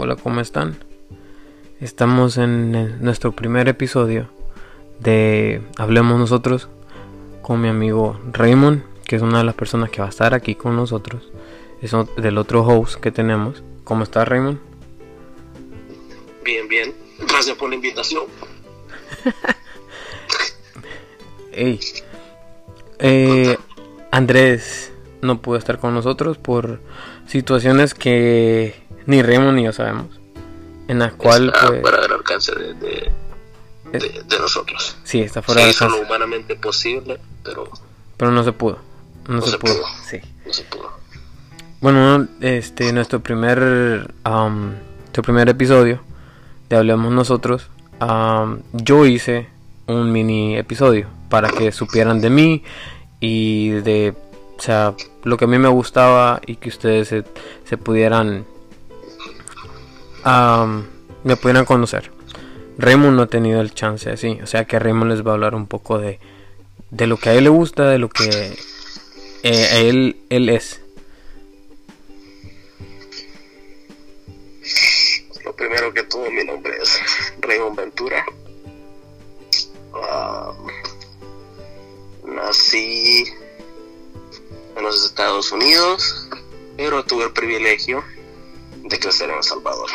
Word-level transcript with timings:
hola, 0.00 0.16
¿cómo 0.16 0.40
están? 0.40 0.78
Estamos 1.78 2.38
en 2.38 3.04
nuestro 3.04 3.32
primer 3.32 3.68
episodio 3.68 4.30
de 4.98 5.60
Hablemos 5.76 6.18
Nosotros 6.18 6.68
con 7.42 7.60
mi 7.60 7.68
amigo 7.68 8.18
Raymond, 8.32 8.82
que 9.04 9.16
es 9.16 9.22
una 9.22 9.38
de 9.38 9.44
las 9.44 9.54
personas 9.54 9.90
que 9.90 10.00
va 10.00 10.06
a 10.06 10.08
estar 10.08 10.32
aquí 10.32 10.54
con 10.54 10.74
nosotros. 10.74 11.28
Es 11.82 11.92
del 12.16 12.38
otro 12.38 12.66
host 12.66 12.98
que 12.98 13.10
tenemos. 13.10 13.62
¿Cómo 13.84 14.04
estás, 14.04 14.26
Raymond? 14.26 14.58
Bien, 16.44 16.66
bien. 16.66 16.94
Gracias 17.18 17.58
por 17.58 17.68
la 17.68 17.74
invitación. 17.74 18.22
hey. 21.52 21.78
Eh, 23.00 23.58
Andrés 24.10 24.92
no 25.20 25.42
pudo 25.42 25.58
estar 25.58 25.78
con 25.78 25.92
nosotros 25.92 26.38
por 26.38 26.80
situaciones 27.26 27.92
que 27.92 28.88
ni 29.10 29.22
Raymond 29.22 29.56
ni 29.56 29.64
yo 29.64 29.72
sabemos. 29.72 30.06
En 30.88 31.00
las 31.00 31.12
cuales. 31.14 31.52
Pues, 31.60 31.80
fuera 31.80 32.00
del 32.00 32.12
alcance 32.12 32.52
de, 32.54 33.12
de, 33.92 34.38
nosotros. 34.38 34.96
Sí, 35.02 35.20
está 35.20 35.42
fuera 35.42 35.62
del 35.62 35.70
alcance. 35.70 35.96
lo 35.96 36.06
humanamente 36.06 36.54
posible, 36.54 37.18
pero. 37.42 37.68
Pero 38.16 38.30
no 38.30 38.44
se 38.44 38.52
pudo. 38.52 38.78
No, 39.28 39.42
se, 39.42 39.58
pudo. 39.58 39.82
Sí. 40.08 40.20
No 40.46 40.52
se 40.52 40.62
pudo. 40.64 40.90
Bueno, 41.80 42.28
este, 42.40 42.92
nuestro 42.92 43.20
primer, 43.20 44.12
um, 44.24 44.74
nuestro 45.00 45.22
primer 45.22 45.48
episodio 45.48 46.00
de 46.68 46.76
Hablemos 46.76 47.12
Nosotros, 47.12 47.68
um, 48.00 48.60
yo 48.72 49.06
hice 49.06 49.48
un 49.86 50.12
mini 50.12 50.56
episodio 50.56 51.08
para 51.28 51.48
que 51.48 51.72
supieran 51.72 52.20
de 52.20 52.30
mí 52.30 52.62
y 53.18 53.70
de 53.70 54.14
o 54.60 54.62
sea, 54.62 54.94
lo 55.24 55.38
que 55.38 55.46
a 55.46 55.48
mí 55.48 55.58
me 55.58 55.68
gustaba 55.68 56.42
y 56.44 56.56
que 56.56 56.68
ustedes 56.68 57.08
se, 57.08 57.76
pudieran 57.78 58.44
me 60.24 61.36
pudieran 61.36 61.64
conocer. 61.64 62.10
Raymond 62.78 63.16
no 63.16 63.22
ha 63.22 63.26
tenido 63.26 63.60
el 63.60 63.74
chance 63.74 64.10
así, 64.10 64.38
o 64.42 64.46
sea 64.46 64.64
que 64.64 64.78
Raymond 64.78 65.10
les 65.10 65.26
va 65.26 65.32
a 65.32 65.34
hablar 65.34 65.54
un 65.54 65.66
poco 65.66 65.98
de, 65.98 66.18
de 66.90 67.06
lo 67.06 67.18
que 67.18 67.30
a 67.30 67.34
él 67.34 67.44
le 67.44 67.50
gusta, 67.50 67.88
de 67.88 67.98
lo 67.98 68.08
que 68.08 68.56
eh, 69.42 69.88
él, 69.88 70.16
él 70.30 70.48
es. 70.48 70.80
Lo 75.44 75.54
primero 75.54 75.92
que 75.92 76.02
todo, 76.04 76.30
mi 76.30 76.44
nombre 76.44 76.72
es 76.80 77.00
Raymond 77.40 77.76
Ventura. 77.76 78.24
nací 82.24 83.24
en 84.76 84.82
los 84.82 85.04
Estados 85.04 85.52
Unidos, 85.52 86.28
pero 86.76 87.04
tuve 87.04 87.24
el 87.24 87.32
privilegio 87.32 88.02
de 88.84 88.98
crecer 88.98 89.30
en 89.30 89.36
El 89.36 89.42
Salvador. 89.42 89.90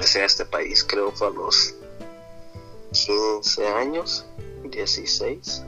Regresé 0.00 0.22
a 0.22 0.24
este 0.24 0.46
país, 0.46 0.82
creo 0.82 1.12
fue 1.12 1.26
a 1.26 1.30
los 1.30 1.74
15 2.92 3.68
años, 3.68 4.24
16. 4.64 5.62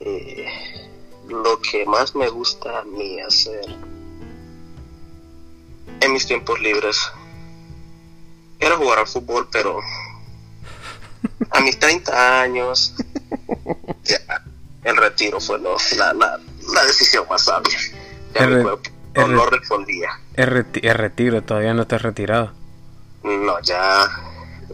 Eh, 0.00 0.46
lo 1.28 1.60
que 1.60 1.84
más 1.84 2.14
me 2.14 2.30
gusta 2.30 2.80
a 2.80 2.84
mí 2.84 3.20
hacer 3.20 3.66
en 6.00 6.12
mis 6.12 6.26
tiempos 6.26 6.58
libres 6.60 6.98
era 8.60 8.76
jugar 8.76 9.00
al 9.00 9.06
fútbol, 9.06 9.46
pero 9.52 9.78
a 11.50 11.60
mis 11.60 11.78
30 11.78 12.40
años 12.40 12.94
ya 14.04 14.42
el 14.84 14.96
retiro 14.96 15.38
fue 15.38 15.58
la, 15.58 16.14
la, 16.14 16.84
decisión 16.86 17.26
más 17.28 17.44
sabia. 17.44 17.78
Ya 18.34 18.46
mi 18.46 18.62
cuerpo 18.62 18.90
no, 19.14 19.46
respondía. 19.46 20.08
El, 20.34 20.46
retiro, 20.94 21.42
todavía 21.42 21.74
no 21.74 21.86
te 21.86 21.96
has 21.96 22.02
retirado. 22.02 22.63
No, 23.24 23.60
ya, 23.62 24.08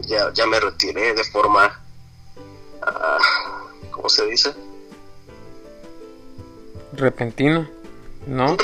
ya, 0.01 0.31
ya 0.33 0.45
me 0.45 0.59
retiré 0.59 1.13
de 1.13 1.23
forma, 1.23 1.81
uh, 2.81 3.89
¿cómo 3.91 4.09
se 4.09 4.25
dice? 4.27 4.53
¿Repentino? 6.93 7.67
¿No? 8.27 8.57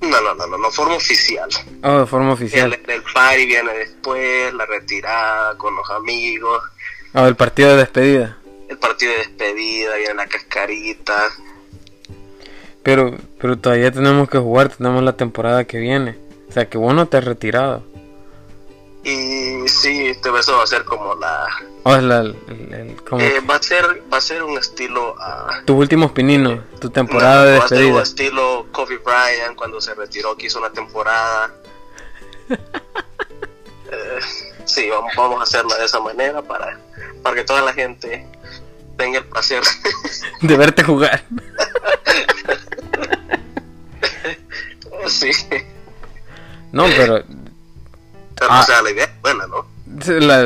No, 0.00 0.20
no, 0.20 0.34
no, 0.34 0.46
no, 0.46 0.58
no, 0.58 0.70
forma 0.70 0.96
oficial. 0.96 1.48
Oh, 1.84 2.00
de 2.00 2.06
forma 2.06 2.32
oficial. 2.32 2.72
El, 2.72 2.90
el 2.90 3.02
party 3.14 3.46
viene 3.46 3.72
después, 3.72 4.52
la 4.52 4.66
retirada 4.66 5.56
con 5.56 5.74
los 5.76 5.88
amigos. 5.90 6.62
Oh, 7.14 7.26
el 7.26 7.36
partido 7.36 7.70
de 7.70 7.76
despedida 7.76 8.38
el 8.72 8.78
partido 8.78 9.12
de 9.12 9.18
despedida 9.18 9.98
en 9.98 10.16
la 10.16 10.26
cascarita. 10.26 11.30
Pero, 12.82 13.16
pero 13.38 13.58
todavía 13.58 13.92
tenemos 13.92 14.28
que 14.28 14.38
jugar, 14.38 14.70
tenemos 14.70 15.02
la 15.02 15.16
temporada 15.16 15.64
que 15.64 15.78
viene. 15.78 16.16
O 16.48 16.52
sea 16.52 16.68
que 16.68 16.78
vos 16.78 16.94
no 16.94 17.06
te 17.06 17.18
has 17.18 17.24
retirado. 17.24 17.84
Y 19.04 19.68
sí, 19.68 20.08
este 20.08 20.30
eso 20.38 20.56
va 20.56 20.62
a 20.62 20.66
ser 20.66 20.84
como 20.84 21.14
la. 21.16 21.46
Oh, 21.82 21.96
la 21.96 22.22
eh, 22.22 23.40
va 23.48 23.56
a 23.56 23.62
ser 23.62 24.02
va 24.12 24.18
a 24.18 24.20
ser 24.20 24.44
un 24.44 24.56
estilo. 24.56 25.14
Uh, 25.14 25.64
Tus 25.64 25.76
últimos 25.76 26.12
pininos, 26.12 26.60
tu 26.80 26.88
temporada 26.88 27.44
de 27.44 27.52
despedida. 27.52 27.94
Va 27.94 28.02
a 28.02 28.06
ser 28.06 28.14
un 28.20 28.28
estilo 28.28 28.66
Kobe 28.70 28.98
Bryant 28.98 29.56
cuando 29.56 29.80
se 29.80 29.94
retiró, 29.94 30.36
que 30.36 30.46
hizo 30.46 30.58
una 30.58 30.70
temporada. 30.70 31.54
Eh, 33.94 34.20
sí, 34.64 34.88
vamos, 34.88 35.12
vamos 35.14 35.40
a 35.40 35.42
hacerla 35.42 35.76
de 35.76 35.84
esa 35.84 36.00
manera 36.00 36.40
para, 36.40 36.80
para 37.22 37.36
que 37.36 37.44
toda 37.44 37.60
la 37.60 37.74
gente 37.74 38.26
tenga 38.96 39.18
el 39.18 39.26
placer 39.26 39.62
de 40.40 40.56
verte 40.56 40.82
jugar. 40.82 41.22
sí. 45.08 45.30
No, 46.72 46.86
pero. 46.96 47.22
Pero 48.46 48.60
o 48.60 48.62
sea, 48.62 48.82
la 48.82 48.90
idea 48.90 49.04
es 49.04 49.20
buena, 49.20 49.46
¿no? 49.46 49.66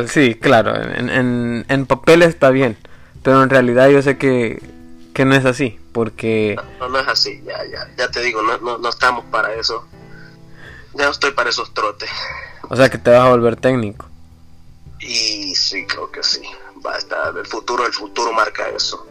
sí, 0.08 0.34
claro, 0.34 0.74
en, 0.76 1.08
en, 1.08 1.66
en, 1.68 1.86
papel 1.86 2.22
está 2.22 2.50
bien, 2.50 2.76
pero 3.22 3.42
en 3.42 3.50
realidad 3.50 3.88
yo 3.88 4.02
sé 4.02 4.18
que, 4.18 4.62
que 5.14 5.24
no 5.24 5.34
es 5.34 5.44
así, 5.44 5.78
porque... 5.92 6.56
No, 6.80 6.88
no, 6.88 6.98
es 6.98 7.08
así, 7.08 7.42
ya, 7.46 7.64
ya, 7.64 7.88
ya 7.96 8.10
te 8.10 8.20
digo, 8.22 8.42
no, 8.42 8.58
no, 8.58 8.78
no 8.78 8.88
estamos 8.88 9.24
para 9.26 9.54
eso. 9.54 9.86
Ya 10.94 11.04
no 11.04 11.10
estoy 11.10 11.30
para 11.32 11.50
esos 11.50 11.72
trotes. 11.74 12.10
O 12.68 12.76
sea 12.76 12.88
que 12.88 12.98
te 12.98 13.10
vas 13.10 13.20
a 13.20 13.28
volver 13.28 13.56
técnico. 13.56 14.06
Y 14.98 15.54
sí, 15.54 15.86
creo 15.86 16.10
que 16.10 16.22
sí 16.22 16.42
el 17.38 17.46
futuro, 17.46 17.86
el 17.86 17.92
futuro 17.92 18.32
marca 18.32 18.68
eso. 18.68 19.06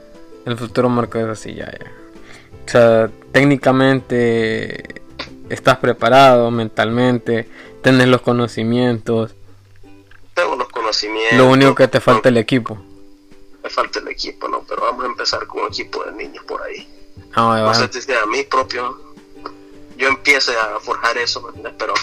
El 0.45 0.57
futuro 0.57 0.89
marca 0.89 1.19
eso, 1.19 1.35
sí, 1.35 1.53
ya, 1.53 1.71
ya. 1.71 1.91
O 2.65 2.69
sea, 2.69 3.09
técnicamente 3.31 5.01
estás 5.49 5.77
preparado 5.77 6.49
mentalmente, 6.51 7.47
tienes 7.85 8.07
los 8.07 8.21
conocimientos. 8.21 9.35
Tengo 10.33 10.55
los 10.55 10.69
conocimientos. 10.69 11.37
Lo 11.37 11.47
único 11.47 11.75
que 11.75 11.87
te 11.87 12.01
falta 12.01 12.29
es 12.29 12.31
el 12.31 12.37
equipo. 12.37 12.83
Me 13.63 13.69
falta 13.69 13.99
el 13.99 14.07
equipo, 14.07 14.47
¿no? 14.47 14.63
Pero 14.67 14.81
vamos 14.81 15.05
a 15.05 15.07
empezar 15.07 15.45
con 15.45 15.61
un 15.61 15.67
equipo 15.67 16.03
de 16.03 16.11
niños 16.13 16.43
por 16.45 16.63
ahí. 16.63 16.87
Ah, 17.35 17.61
no 17.63 17.73
sé 17.75 18.01
si 18.01 18.11
a 18.11 18.25
mí 18.25 18.41
propio, 18.43 18.99
yo 19.97 20.07
empiece 20.07 20.51
a 20.57 20.79
forjar 20.79 21.15
eso, 21.19 21.47
pero 21.77 21.93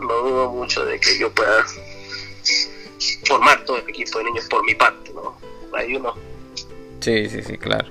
no 0.00 0.14
dudo 0.14 0.50
mucho 0.50 0.84
de 0.84 0.98
que 0.98 1.16
yo 1.16 1.30
pueda 1.30 1.64
formar 3.24 3.64
todo 3.64 3.76
el 3.76 3.88
equipo 3.88 4.18
de 4.18 4.24
niños 4.24 4.46
por 4.46 4.64
mi 4.64 4.74
parte, 4.74 5.12
¿no? 5.14 5.38
Hay 5.74 5.94
uno. 5.94 6.14
Sí, 6.98 7.28
sí, 7.28 7.40
sí, 7.40 7.56
claro. 7.56 7.86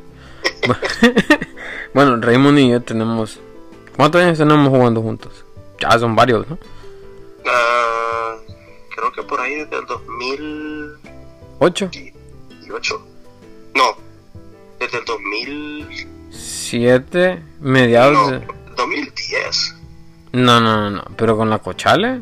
bueno, 1.93 2.17
Raymond 2.19 2.59
y 2.59 2.71
yo 2.71 2.81
tenemos. 2.81 3.39
¿Cuántos 3.95 4.21
años 4.21 4.37
tenemos 4.37 4.67
jugando 4.67 5.01
juntos? 5.01 5.45
Ya 5.79 5.97
son 5.97 6.17
varios, 6.17 6.49
¿no? 6.49 6.57
Uh, 7.45 8.39
creo 8.95 9.11
que 9.11 9.21
por 9.23 9.41
ahí 9.41 9.55
desde 9.55 9.79
el 9.79 9.85
2008. 9.85 11.91
No, 13.75 13.97
desde 14.79 14.99
el 14.99 15.05
2007, 15.05 17.43
mediados. 17.59 18.31
No, 18.31 18.41
2010. 18.75 19.75
No, 20.33 20.59
no, 20.59 20.89
no, 20.89 21.03
pero 21.15 21.37
con 21.37 21.49
la 21.49 21.59
Cochale. 21.59 22.21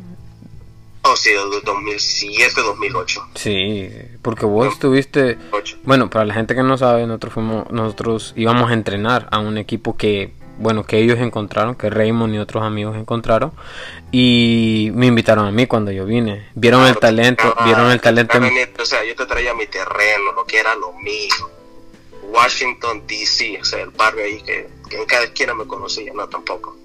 Oh, 1.04 1.16
sí, 1.16 1.32
de 1.32 1.38
2007, 1.66 2.62
2008. 2.62 3.30
Sí, 3.36 3.90
porque 4.22 4.46
vos 4.46 4.68
estuviste... 4.68 5.36
Bueno, 5.84 6.12
para 6.12 6.26
la 6.26 6.36
gente 6.36 6.54
que 6.54 6.62
no 6.62 6.78
sabe, 6.78 7.08
nosotros 7.08 7.34
fuimos, 7.34 7.72
nosotros 7.72 8.34
íbamos 8.36 8.70
a 8.70 8.74
entrenar 8.74 9.28
a 9.32 9.40
un 9.40 9.58
equipo 9.58 9.98
que, 9.98 10.32
bueno, 10.58 10.84
que 10.84 10.98
ellos 10.98 11.20
encontraron, 11.20 11.76
que 11.76 11.90
Raymond 11.90 12.36
y 12.36 12.38
otros 12.38 12.64
amigos 12.64 12.96
encontraron, 12.98 13.52
y 14.12 14.92
me 14.94 15.08
invitaron 15.08 15.46
a 15.46 15.52
mí 15.52 15.68
cuando 15.68 15.92
yo 15.92 16.06
vine. 16.06 16.48
Vieron 16.56 16.86
el 16.86 16.98
talento, 16.98 17.56
vieron 17.66 17.92
el 17.92 18.02
talento. 18.02 18.38
o 18.80 18.86
sea, 18.86 19.04
yo 19.04 19.16
te 19.16 19.26
traía 19.26 19.54
mi 19.54 19.68
terreno, 19.68 20.34
lo 20.36 20.46
que 20.46 20.60
era 20.60 20.76
lo 20.76 20.94
mío. 20.94 21.50
Washington, 22.32 23.04
D.C., 23.08 23.60
o 23.62 23.66
sea, 23.66 23.82
el 23.82 23.90
barrio 23.90 24.24
ahí 24.24 24.42
que, 24.42 24.68
que 24.90 24.98
en 24.98 25.06
cada 25.06 25.26
esquina 25.26 25.54
me 25.54 25.66
conocía, 25.66 26.14
no 26.14 26.28
tampoco. 26.28 26.78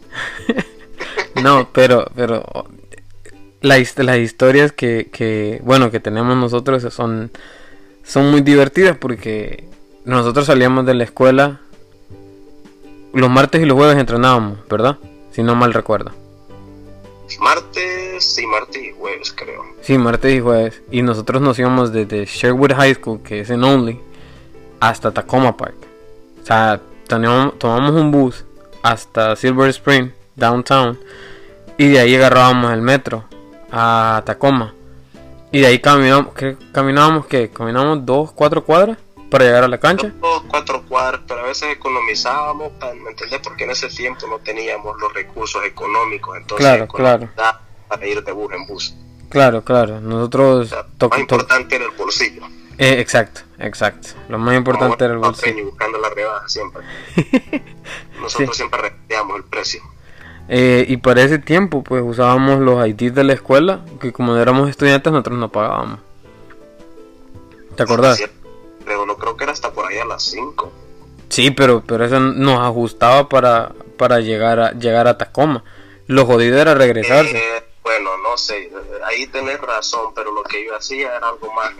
no, 1.42 1.68
pero, 1.72 2.10
pero 2.14 2.44
las 3.60 4.18
historias 4.18 4.72
que, 4.72 5.08
que, 5.12 5.60
bueno, 5.62 5.90
que 5.90 6.00
tenemos 6.00 6.36
nosotros 6.36 6.82
son, 6.92 7.30
son 8.04 8.30
muy 8.30 8.40
divertidas 8.40 8.96
porque 8.96 9.64
nosotros 10.04 10.46
salíamos 10.46 10.86
de 10.86 10.94
la 10.94 11.04
escuela 11.04 11.60
los 13.20 13.30
martes 13.30 13.62
y 13.62 13.64
los 13.64 13.76
jueves 13.76 13.96
entrenábamos, 13.96 14.58
¿verdad? 14.68 14.98
Si 15.32 15.42
no 15.42 15.54
mal 15.54 15.72
recuerdo. 15.72 16.12
martes, 17.40 18.24
sí, 18.24 18.46
martes 18.46 18.82
y 18.82 18.92
jueves, 18.92 19.32
creo. 19.32 19.64
Sí, 19.80 19.98
martes 19.98 20.34
y 20.34 20.40
jueves. 20.40 20.82
Y 20.90 21.02
nosotros 21.02 21.42
nos 21.42 21.58
íbamos 21.58 21.92
desde 21.92 22.26
Sherwood 22.26 22.72
High 22.74 22.94
School, 22.94 23.22
que 23.22 23.40
es 23.40 23.50
en 23.50 23.64
Only, 23.64 24.00
hasta 24.80 25.12
Tacoma 25.12 25.56
Park. 25.56 25.76
O 26.42 26.46
sea, 26.46 26.80
teníamos, 27.06 27.58
tomamos 27.58 27.92
un 27.92 28.10
bus 28.10 28.44
hasta 28.82 29.34
Silver 29.36 29.68
Spring, 29.70 30.10
downtown, 30.34 30.98
y 31.78 31.88
de 31.88 32.00
ahí 32.00 32.14
agarrábamos 32.16 32.72
el 32.72 32.82
metro 32.82 33.24
a 33.72 34.22
Tacoma. 34.24 34.74
Y 35.52 35.60
de 35.60 35.66
ahí 35.66 35.78
caminamos, 35.78 36.34
¿qué, 36.34 36.56
caminábamos 36.72 37.26
que 37.26 37.50
caminábamos 37.50 38.04
dos, 38.04 38.32
cuatro 38.32 38.64
cuadras 38.64 38.98
para 39.30 39.44
llegar 39.44 39.64
a 39.64 39.68
la 39.68 39.78
cancha. 39.78 40.12
Dos, 40.20 40.42
cuatro 40.48 40.82
cuadras, 40.88 41.22
pero 41.26 41.40
a 41.40 41.44
veces 41.44 41.72
economizábamos, 41.72 42.72
¿me 43.02 43.10
entendés? 43.10 43.40
Porque 43.42 43.64
en 43.64 43.70
ese 43.70 43.88
tiempo 43.88 44.26
no 44.28 44.38
teníamos 44.38 44.98
los 45.00 45.12
recursos 45.12 45.64
económicos, 45.64 46.36
entonces 46.36 46.64
Claro, 46.66 46.86
claro. 46.88 47.28
para 47.88 48.06
ir 48.06 48.22
de 48.22 48.32
bus 48.32 48.52
en 48.52 48.66
bus. 48.66 48.94
Claro, 49.28 49.62
claro. 49.64 50.00
Nosotros 50.00 50.66
O 50.66 50.68
sea, 50.68 50.86
lo 51.00 51.08
más 51.08 51.18
importante 51.18 51.76
era 51.76 51.84
el 51.86 51.90
bolsillo. 51.92 52.42
eh, 52.78 53.00
exacto, 53.00 53.40
exacto. 53.58 54.10
Lo 54.28 54.38
más 54.38 54.56
importante 54.56 55.04
era 55.04 55.14
el 55.14 55.18
bolsillo. 55.18 55.64
Buscando 55.66 55.98
la 55.98 56.10
rebaja 56.10 56.48
siempre. 56.48 56.82
Nosotros 58.20 58.56
siempre 58.56 58.80
reteamos 58.80 59.36
el 59.36 59.44
precio. 59.44 59.82
Eh, 60.48 60.84
y 60.88 60.98
para 60.98 61.22
ese 61.22 61.38
tiempo, 61.40 61.82
pues 61.82 62.02
usábamos 62.06 62.60
los 62.60 62.86
IDs 62.86 63.12
de 63.16 63.24
la 63.24 63.32
escuela, 63.32 63.84
que 64.00 64.12
como 64.12 64.36
éramos 64.36 64.70
estudiantes, 64.70 65.12
nosotros 65.12 65.38
no 65.38 65.50
pagábamos. 65.50 65.98
¿Te 67.76 67.82
acordás? 67.82 68.22
No 68.86 69.16
creo 69.16 69.36
que 69.36 69.44
era 69.44 69.52
hasta 69.52 69.72
por 69.72 69.86
ahí 69.86 69.98
a 69.98 70.04
las 70.04 70.22
5. 70.24 70.72
Sí, 71.28 71.50
pero, 71.50 71.82
pero 71.86 72.04
eso 72.04 72.20
nos 72.20 72.60
ajustaba 72.60 73.28
para, 73.28 73.72
para 73.96 74.20
llegar, 74.20 74.60
a, 74.60 74.72
llegar 74.72 75.08
a 75.08 75.18
Tacoma. 75.18 75.64
Lo 76.06 76.24
jodido 76.24 76.58
era 76.58 76.74
regresarse. 76.74 77.36
Eh, 77.36 77.64
bueno, 77.82 78.16
no 78.18 78.36
sé, 78.36 78.70
ahí 79.04 79.26
tenés 79.26 79.60
razón, 79.60 80.12
pero 80.14 80.32
lo 80.32 80.42
que 80.44 80.64
yo 80.64 80.74
hacía 80.74 81.16
era 81.16 81.28
algo 81.28 81.52
más, 81.52 81.72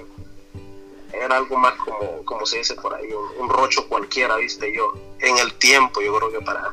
era 1.13 1.37
algo 1.37 1.57
más 1.57 1.75
como, 1.75 2.25
como 2.25 2.47
se 2.47 2.59
dice 2.59 2.75
por 2.75 2.95
ahí, 2.95 3.09
un, 3.13 3.43
un 3.43 3.49
rocho 3.49 3.89
cualquiera, 3.89 4.37
viste 4.37 4.73
yo, 4.75 4.93
en 5.21 5.39
el 5.39 5.55
tiempo, 5.55 6.01
yo 6.01 6.17
creo 6.17 6.31
que 6.31 6.41
para, 6.41 6.73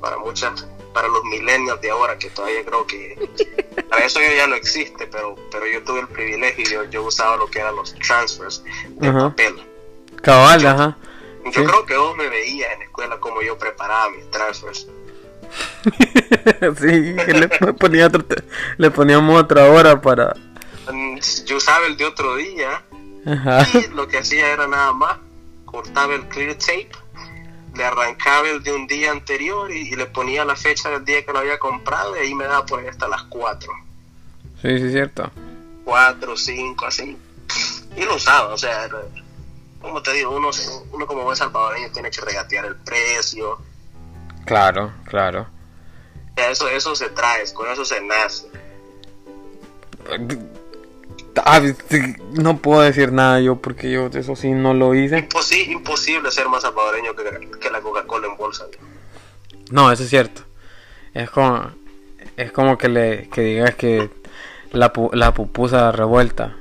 para 0.00 0.18
muchas, 0.18 0.66
para 0.94 1.08
los 1.08 1.22
millennials 1.24 1.80
de 1.82 1.90
ahora, 1.90 2.16
que 2.16 2.30
todavía 2.30 2.64
creo 2.64 2.86
que, 2.86 3.28
para 3.90 4.04
eso 4.06 4.20
yo 4.20 4.32
ya 4.36 4.46
no 4.46 4.54
existe, 4.54 5.06
pero, 5.08 5.34
pero 5.50 5.66
yo 5.66 5.82
tuve 5.84 6.00
el 6.00 6.08
privilegio, 6.08 6.64
yo, 6.64 6.84
yo 6.84 7.02
usaba 7.02 7.36
lo 7.36 7.46
que 7.48 7.58
eran 7.58 7.76
los 7.76 7.92
transfers 7.96 8.62
de 8.88 9.08
Ajá. 9.08 9.18
papel. 9.30 9.62
Cabal, 10.22 10.64
ajá. 10.66 10.96
Yo 11.46 11.52
Sí. 11.52 11.62
creo 11.66 11.84
que 11.84 11.96
vos 11.96 12.16
me 12.16 12.26
veías 12.28 12.72
en 12.72 12.78
la 12.78 12.84
escuela 12.86 13.20
como 13.20 13.42
yo 13.42 13.58
preparaba 13.58 14.08
mis 14.10 14.30
transfers. 14.30 14.86
sí, 15.84 17.14
que 17.26 17.32
le, 17.34 17.48
ponía 17.74 18.06
otro 18.06 18.24
te- 18.24 18.42
le 18.78 18.90
poníamos 18.90 19.42
otra 19.42 19.66
hora 19.70 20.00
para... 20.00 20.34
Mm, 20.90 21.18
Yo 21.44 21.56
usaba 21.56 21.86
el 21.86 21.96
de 21.96 22.06
otro 22.06 22.36
día 22.36 22.82
Ajá. 23.26 23.66
y 23.78 23.88
lo 23.94 24.06
que 24.08 24.18
hacía 24.18 24.52
era 24.52 24.66
nada 24.66 24.92
más 24.92 25.18
cortaba 25.64 26.14
el 26.14 26.26
clear 26.28 26.54
tape, 26.54 26.88
le 27.74 27.84
arrancaba 27.84 28.48
el 28.48 28.62
de 28.62 28.72
un 28.72 28.86
día 28.86 29.10
anterior 29.10 29.70
y, 29.70 29.88
y 29.88 29.96
le 29.96 30.06
ponía 30.06 30.44
la 30.44 30.56
fecha 30.56 30.90
del 30.90 31.04
día 31.04 31.24
que 31.24 31.32
lo 31.32 31.40
había 31.40 31.58
comprado 31.58 32.16
y 32.16 32.20
ahí 32.20 32.34
me 32.34 32.44
daba 32.44 32.64
por 32.64 32.80
ahí 32.80 32.86
hasta 32.86 33.08
las 33.08 33.22
4, 33.24 33.72
Sí, 34.62 34.78
sí, 34.78 34.90
cierto. 34.90 35.30
4, 35.84 36.36
5, 36.36 36.86
así. 36.86 37.18
Y 37.96 38.04
lo 38.04 38.16
usaba, 38.16 38.54
o 38.54 38.56
sea, 38.56 38.88
como 39.80 40.02
te 40.02 40.12
digo, 40.14 40.34
uno, 40.34 40.48
uno 40.92 41.06
como 41.06 41.24
buen 41.24 41.36
salvadoreño 41.36 41.90
tiene 41.92 42.10
que 42.10 42.22
regatear 42.22 42.64
el 42.64 42.76
precio, 42.76 43.58
Claro, 44.44 44.92
claro. 45.06 45.46
Eso, 46.36 46.68
eso 46.68 46.94
se 46.94 47.08
trae, 47.10 47.44
con 47.54 47.70
eso 47.70 47.84
se 47.84 48.00
nace. 48.02 48.48
Ah, 51.44 51.60
no 52.32 52.58
puedo 52.58 52.80
decir 52.82 53.10
nada 53.12 53.40
yo 53.40 53.56
porque 53.56 53.90
yo 53.90 54.06
eso 54.06 54.36
sí 54.36 54.50
no 54.52 54.72
lo 54.74 54.94
hice. 54.94 55.28
Imposi- 55.28 55.66
imposible 55.68 56.30
ser 56.30 56.48
más 56.48 56.62
salvadoreño 56.62 57.14
que, 57.16 57.50
que 57.58 57.70
la 57.70 57.80
Coca-Cola 57.80 58.28
en 58.28 58.36
bolsa. 58.36 58.66
No, 59.70 59.90
eso 59.90 60.04
es 60.04 60.10
cierto. 60.10 60.42
Es 61.12 61.30
como, 61.30 61.70
es 62.36 62.52
como 62.52 62.78
que 62.78 62.88
le 62.88 63.28
que 63.30 63.40
digas 63.40 63.74
que 63.74 64.10
la, 64.72 64.92
la 65.12 65.34
pupusa 65.34 65.90
revuelta. 65.92 66.56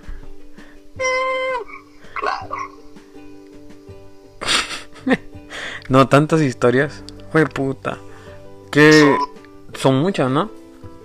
Claro. 2.20 2.56
No, 5.90 6.08
tantas 6.08 6.42
historias. 6.42 7.04
Fue 7.32 7.46
puta. 7.46 7.98
Que 8.72 9.02
Son, 9.02 9.18
son 9.80 9.96
muchas, 10.02 10.30
¿no? 10.32 10.50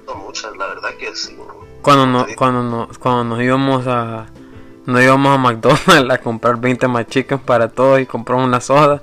son 0.06 0.18
muchas, 0.20 0.56
la 0.56 0.66
verdad 0.68 0.90
que 0.98 1.14
sí. 1.14 1.36
Cuando 1.88 2.04
no, 2.04 2.26
cuando 2.36 2.62
no, 2.62 2.88
cuando 3.00 3.24
nos 3.24 3.42
íbamos 3.42 3.86
a 3.86 4.26
nos 4.84 5.02
íbamos 5.02 5.34
a 5.34 5.38
McDonald's 5.38 6.10
a 6.12 6.18
comprar 6.18 6.60
20 6.60 6.86
más 6.86 7.06
chicken 7.06 7.38
para 7.38 7.70
todos 7.70 7.98
y 7.98 8.04
compramos 8.04 8.46
una 8.46 8.60
soda. 8.60 9.00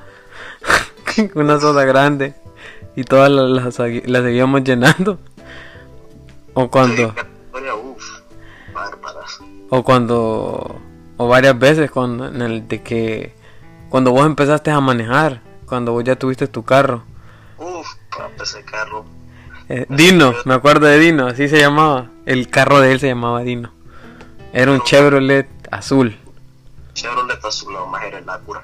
una 1.33 1.59
soda 1.59 1.83
grande 1.83 2.35
y 2.95 3.03
todas 3.03 3.31
las, 3.31 3.79
las 3.79 4.23
seguíamos 4.23 4.63
llenando. 4.63 5.17
O 6.53 6.69
cuando 6.69 7.15
uf, 7.83 8.21
o 9.71 9.83
cuando 9.83 10.79
o 11.17 11.27
varias 11.27 11.57
veces 11.57 11.89
cuando 11.89 12.27
en 12.27 12.43
el 12.43 12.67
de 12.67 12.83
que 12.83 13.35
cuando 13.89 14.11
vos 14.11 14.27
empezaste 14.27 14.69
a 14.69 14.79
manejar, 14.79 15.41
cuando 15.65 15.91
vos 15.91 16.03
ya 16.03 16.17
tuviste 16.17 16.47
tu 16.47 16.63
carro. 16.63 17.03
Uf, 17.57 17.87
ese 18.39 18.63
carro. 18.63 19.05
Eh, 19.67 19.85
Dino, 19.89 20.33
me 20.45 20.53
acuerdo 20.53 20.85
de 20.85 20.99
Dino, 20.99 21.27
así 21.27 21.47
se 21.49 21.59
llamaba. 21.59 22.11
El 22.25 22.49
carro 22.49 22.79
de 22.79 22.91
él 22.91 22.99
se 22.99 23.07
llamaba 23.07 23.41
Dino. 23.41 23.73
Era 24.53 24.71
un 24.71 24.81
Chevrolet 24.83 25.47
azul. 25.71 26.17
Chevrolet 26.93 27.43
azul, 27.43 27.73
no, 27.73 27.87
más 27.87 28.03
era 28.03 28.19
el 28.19 28.29
Acura. 28.29 28.63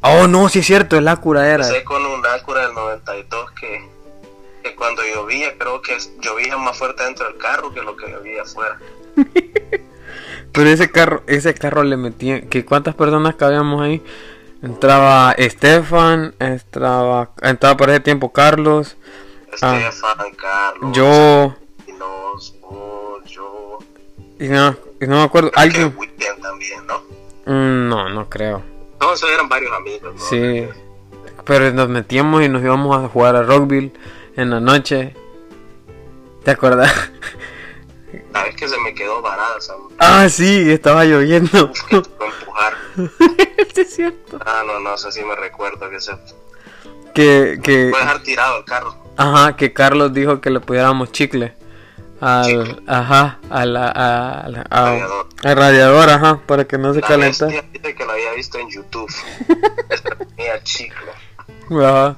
Oh, 0.00 0.26
no, 0.26 0.48
sí 0.48 0.60
es 0.60 0.66
cierto, 0.66 0.98
el 0.98 1.08
Acura 1.08 1.46
era. 1.46 1.64
Empecé 1.64 1.84
con 1.84 2.04
un 2.04 2.24
Acura 2.26 2.62
del 2.66 2.74
92 2.74 3.50
que, 3.52 3.88
que 4.62 4.74
cuando 4.74 5.02
llovía, 5.04 5.56
creo 5.56 5.80
que 5.80 5.96
llovía 6.20 6.56
más 6.56 6.76
fuerte 6.76 7.04
dentro 7.04 7.26
del 7.26 7.38
carro 7.38 7.72
que 7.72 7.82
lo 7.82 7.96
que 7.96 8.10
llovía 8.10 8.42
afuera. 8.42 8.78
Pero 10.52 10.70
ese 10.70 10.90
carro, 10.90 11.22
ese 11.26 11.54
carro 11.54 11.84
le 11.84 11.96
metía, 11.96 12.42
que 12.42 12.64
cuántas 12.64 12.94
personas 12.94 13.36
cabíamos 13.36 13.80
ahí. 13.82 14.02
Entraba 14.60 15.32
Estefan, 15.32 16.34
entraba, 16.40 17.30
entraba 17.42 17.76
por 17.76 17.90
ese 17.90 18.00
tiempo 18.00 18.32
Carlos. 18.32 18.96
Estefan, 19.52 20.30
Carlos, 20.36 20.92
yo, 20.96 21.54
Los, 21.98 22.54
vos, 22.60 23.24
yo. 23.26 23.78
y 24.38 24.48
no, 24.48 24.76
y 25.00 25.06
no 25.06 25.16
me 25.16 25.22
acuerdo, 25.22 25.50
Creo 25.50 25.62
alguien. 25.62 25.96
También, 26.42 26.86
¿no? 26.86 26.98
Mm, 27.46 27.88
No, 27.88 28.08
no 28.08 28.28
creo. 28.28 28.62
No, 29.00 29.12
esos 29.14 29.30
eran 29.30 29.48
varios 29.48 29.72
amigos, 29.72 30.14
¿no? 30.14 30.20
Sí, 30.20 30.66
pero 31.44 31.70
nos 31.72 31.88
metíamos 31.88 32.42
y 32.42 32.48
nos 32.48 32.62
íbamos 32.62 32.96
a 33.04 33.08
jugar 33.08 33.36
a 33.36 33.42
Rockville 33.42 33.92
en 34.36 34.50
la 34.50 34.60
noche. 34.60 35.14
¿Te 36.44 36.50
acuerdas? 36.52 36.92
Vez 38.12 38.56
que 38.56 38.68
se 38.68 38.78
me 38.80 38.94
quedó 38.94 39.20
varada, 39.20 39.60
Sam. 39.60 39.76
Ah, 39.98 40.28
sí, 40.28 40.70
estaba 40.70 41.04
lloviendo. 41.04 41.70
Uf, 41.70 41.82
que 41.84 41.96
empujar. 41.96 42.74
Sí, 43.74 43.82
es 43.82 43.94
cierto. 43.94 44.38
Ah, 44.44 44.62
no, 44.66 44.80
no, 44.80 44.94
eso 44.94 45.12
sí 45.12 45.22
me 45.24 45.36
recuerdo 45.36 45.88
que 45.90 46.00
se 46.00 46.12
Que, 47.14 47.58
que, 47.62 47.88
puede 47.90 48.02
dejar 48.02 48.22
tirado 48.22 48.58
el 48.58 48.64
carro. 48.64 48.96
Ajá, 49.18 49.56
que 49.56 49.72
Carlos 49.74 50.14
dijo 50.14 50.40
que 50.40 50.48
le 50.50 50.60
pudiéramos 50.60 51.12
chicle. 51.12 51.54
Al, 52.20 52.46
Chicle. 52.46 52.82
ajá, 52.88 53.38
a 53.48 53.64
la, 53.64 53.88
a, 53.90 54.48
la- 54.48 54.66
a- 54.70 54.84
Radiador. 54.90 55.26
al 55.44 55.56
radiador, 55.56 56.10
ajá, 56.10 56.40
para 56.46 56.64
que 56.64 56.76
no 56.78 56.92
se 56.94 57.00
La 57.00 57.06
calentara. 57.06 57.52
dice 57.72 57.94
que 57.94 58.04
lo 58.04 58.10
había 58.12 58.32
visto 58.32 58.58
en 58.58 58.68
YouTube. 58.70 59.08
Esta 59.90 60.16
tenía 60.16 60.60
chicle. 60.64 60.96
Ajá. 61.70 62.16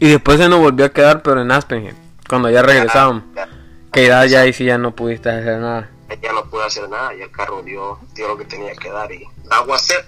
Y 0.00 0.08
después 0.08 0.38
se 0.38 0.48
nos 0.48 0.58
volvió 0.58 0.86
a 0.86 0.88
quedar, 0.88 1.22
pero 1.22 1.42
en 1.42 1.50
Aspenheim, 1.52 1.94
cuando 2.28 2.50
ya 2.50 2.62
regresábamos. 2.62 3.22
Ya, 3.36 3.48
Que 3.92 4.06
ya, 4.08 4.26
ya 4.26 4.40
ahí 4.40 4.52
sí 4.52 4.64
ya 4.64 4.78
no 4.78 4.90
pudiste 4.96 5.30
hacer 5.30 5.60
nada. 5.60 5.88
ya, 6.08 6.14
ya 6.20 6.32
no 6.32 6.44
pude 6.50 6.64
hacer 6.64 6.88
nada 6.88 7.14
y 7.14 7.22
el 7.22 7.30
carro 7.30 7.62
dio, 7.62 7.98
dio 8.14 8.26
lo 8.28 8.36
que 8.36 8.44
tenía 8.46 8.72
que 8.74 8.90
dar 8.90 9.10
y 9.12 9.24
agua 9.50 9.78
sed. 9.78 10.04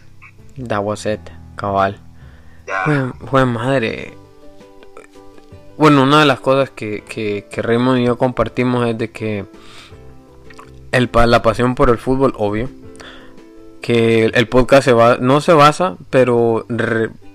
That 0.67 0.81
was 0.83 1.07
it, 1.07 1.21
cabal. 1.57 1.97
Ya, 2.67 2.83
Fue, 2.85 3.13
fue 3.31 3.45
madre. 3.47 4.15
Bueno, 5.79 6.03
una 6.03 6.21
de 6.21 6.27
las 6.27 6.41
cosas 6.41 6.71
que, 6.71 7.03
que, 7.09 7.47
que 7.51 7.63
Raymond 7.63 8.01
y 8.01 8.05
yo 8.05 8.19
compartimos 8.19 8.87
es 8.89 8.99
de 8.99 9.11
que 9.11 9.45
el, 10.91 11.09
la 11.27 11.41
pasión 11.43 11.75
por 11.75 11.89
el 11.91 11.99
fútbol, 11.99 12.35
obvio. 12.37 12.69
Que 13.81 14.25
el, 14.25 14.49
podcast 14.49 14.85
se 14.85 14.93
va, 14.93 15.19
no 15.21 15.41
se 15.41 15.53
basa, 15.53 15.97
pero 16.11 16.37
o 16.67 16.67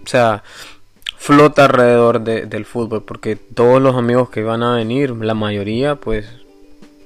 sea, 0.05 0.43
flota 1.17 1.65
alrededor 1.65 2.21
de- 2.21 2.45
del 2.45 2.65
fútbol. 2.65 3.03
Porque 3.03 3.37
todos 3.37 3.81
los 3.81 3.95
amigos 3.95 4.29
que 4.29 4.43
van 4.43 4.61
a 4.61 4.75
venir, 4.75 5.11
la 5.11 5.33
mayoría, 5.35 5.95
pues 5.95 6.27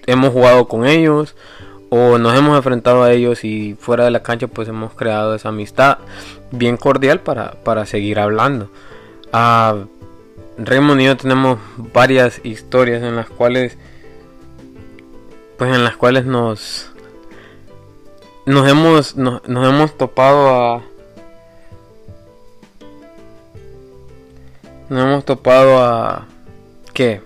hemos 0.08 0.32
jugado 0.34 0.67
con 0.67 0.86
ellos 0.88 1.36
o 1.89 2.17
nos 2.17 2.36
hemos 2.36 2.58
enfrentado 2.58 3.03
a 3.03 3.13
ellos 3.13 3.44
y 3.44 3.75
fuera 3.79 4.06
de 4.06 4.12
la 4.12 4.24
cancha 4.24 4.48
pues 4.48 4.67
hemos 4.67 4.94
creado 4.94 5.36
esa 5.36 5.50
amistad 5.50 6.00
bien 6.51 6.77
cordial 6.77 7.20
para, 7.20 7.51
para 7.63 7.86
seguir 7.86 8.20
hablando. 8.20 8.70
Ah, 9.32 9.75
Y 10.60 11.04
yo 11.04 11.16
tenemos 11.16 11.60
varias 11.94 12.42
historias 12.44 13.04
en 13.04 13.16
las 13.16 13.30
cuales 13.30 13.78
pues 15.58 15.74
en 15.74 15.84
las 15.84 15.96
cuales 15.96 16.26
nos 16.26 16.92
nos 18.48 18.68
hemos 18.68 19.16
nos, 19.16 19.42
hemos 19.48 19.96
topado 19.98 20.50
a 20.50 20.84
nos 24.90 25.04
hemos 25.04 25.26
topado 25.26 25.78
a 25.78 26.26
qué 26.94 27.22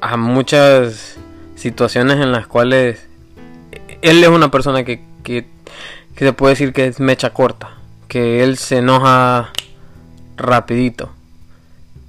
a 0.00 0.16
muchas 0.16 1.16
situaciones 1.54 2.16
en 2.16 2.32
las 2.32 2.48
cuales 2.48 3.06
él 4.02 4.24
es 4.24 4.28
una 4.28 4.50
persona 4.50 4.82
que, 4.82 5.04
que, 5.22 5.46
que 6.16 6.24
se 6.24 6.32
puede 6.32 6.54
decir 6.54 6.72
que 6.72 6.86
es 6.86 6.98
mecha 6.98 7.32
corta 7.32 7.78
que 8.08 8.42
él 8.42 8.58
se 8.58 8.78
enoja 8.78 9.52
rapidito 10.36 11.10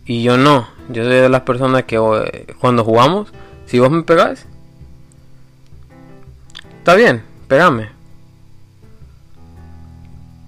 y 0.06 0.24
yo 0.24 0.38
no 0.38 0.68
yo 0.90 1.04
soy 1.04 1.14
de 1.14 1.30
las 1.30 1.42
personas 1.42 1.84
que 1.84 1.96
eh, 1.96 2.54
cuando 2.60 2.84
jugamos 2.84 3.32
si 3.66 3.80
vos 3.80 3.90
me 3.90 4.04
pegás 4.04 4.46
Está 6.86 6.94
bien, 6.94 7.26
pégame. 7.48 7.90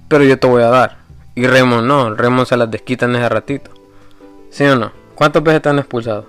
Pero 0.08 0.24
yo 0.24 0.38
te 0.38 0.46
voy 0.46 0.62
a 0.62 0.68
dar. 0.68 1.00
Y 1.34 1.48
Raymond 1.48 1.88
no, 1.88 2.14
Raymond 2.14 2.48
se 2.48 2.56
las 2.56 2.70
desquita 2.70 3.06
en 3.06 3.16
ese 3.16 3.28
ratito. 3.28 3.72
¿Sí 4.52 4.64
o 4.66 4.76
no? 4.76 4.92
¿Cuántas 5.16 5.42
veces 5.42 5.64
te 5.64 5.70
han 5.70 5.80
expulsado? 5.80 6.28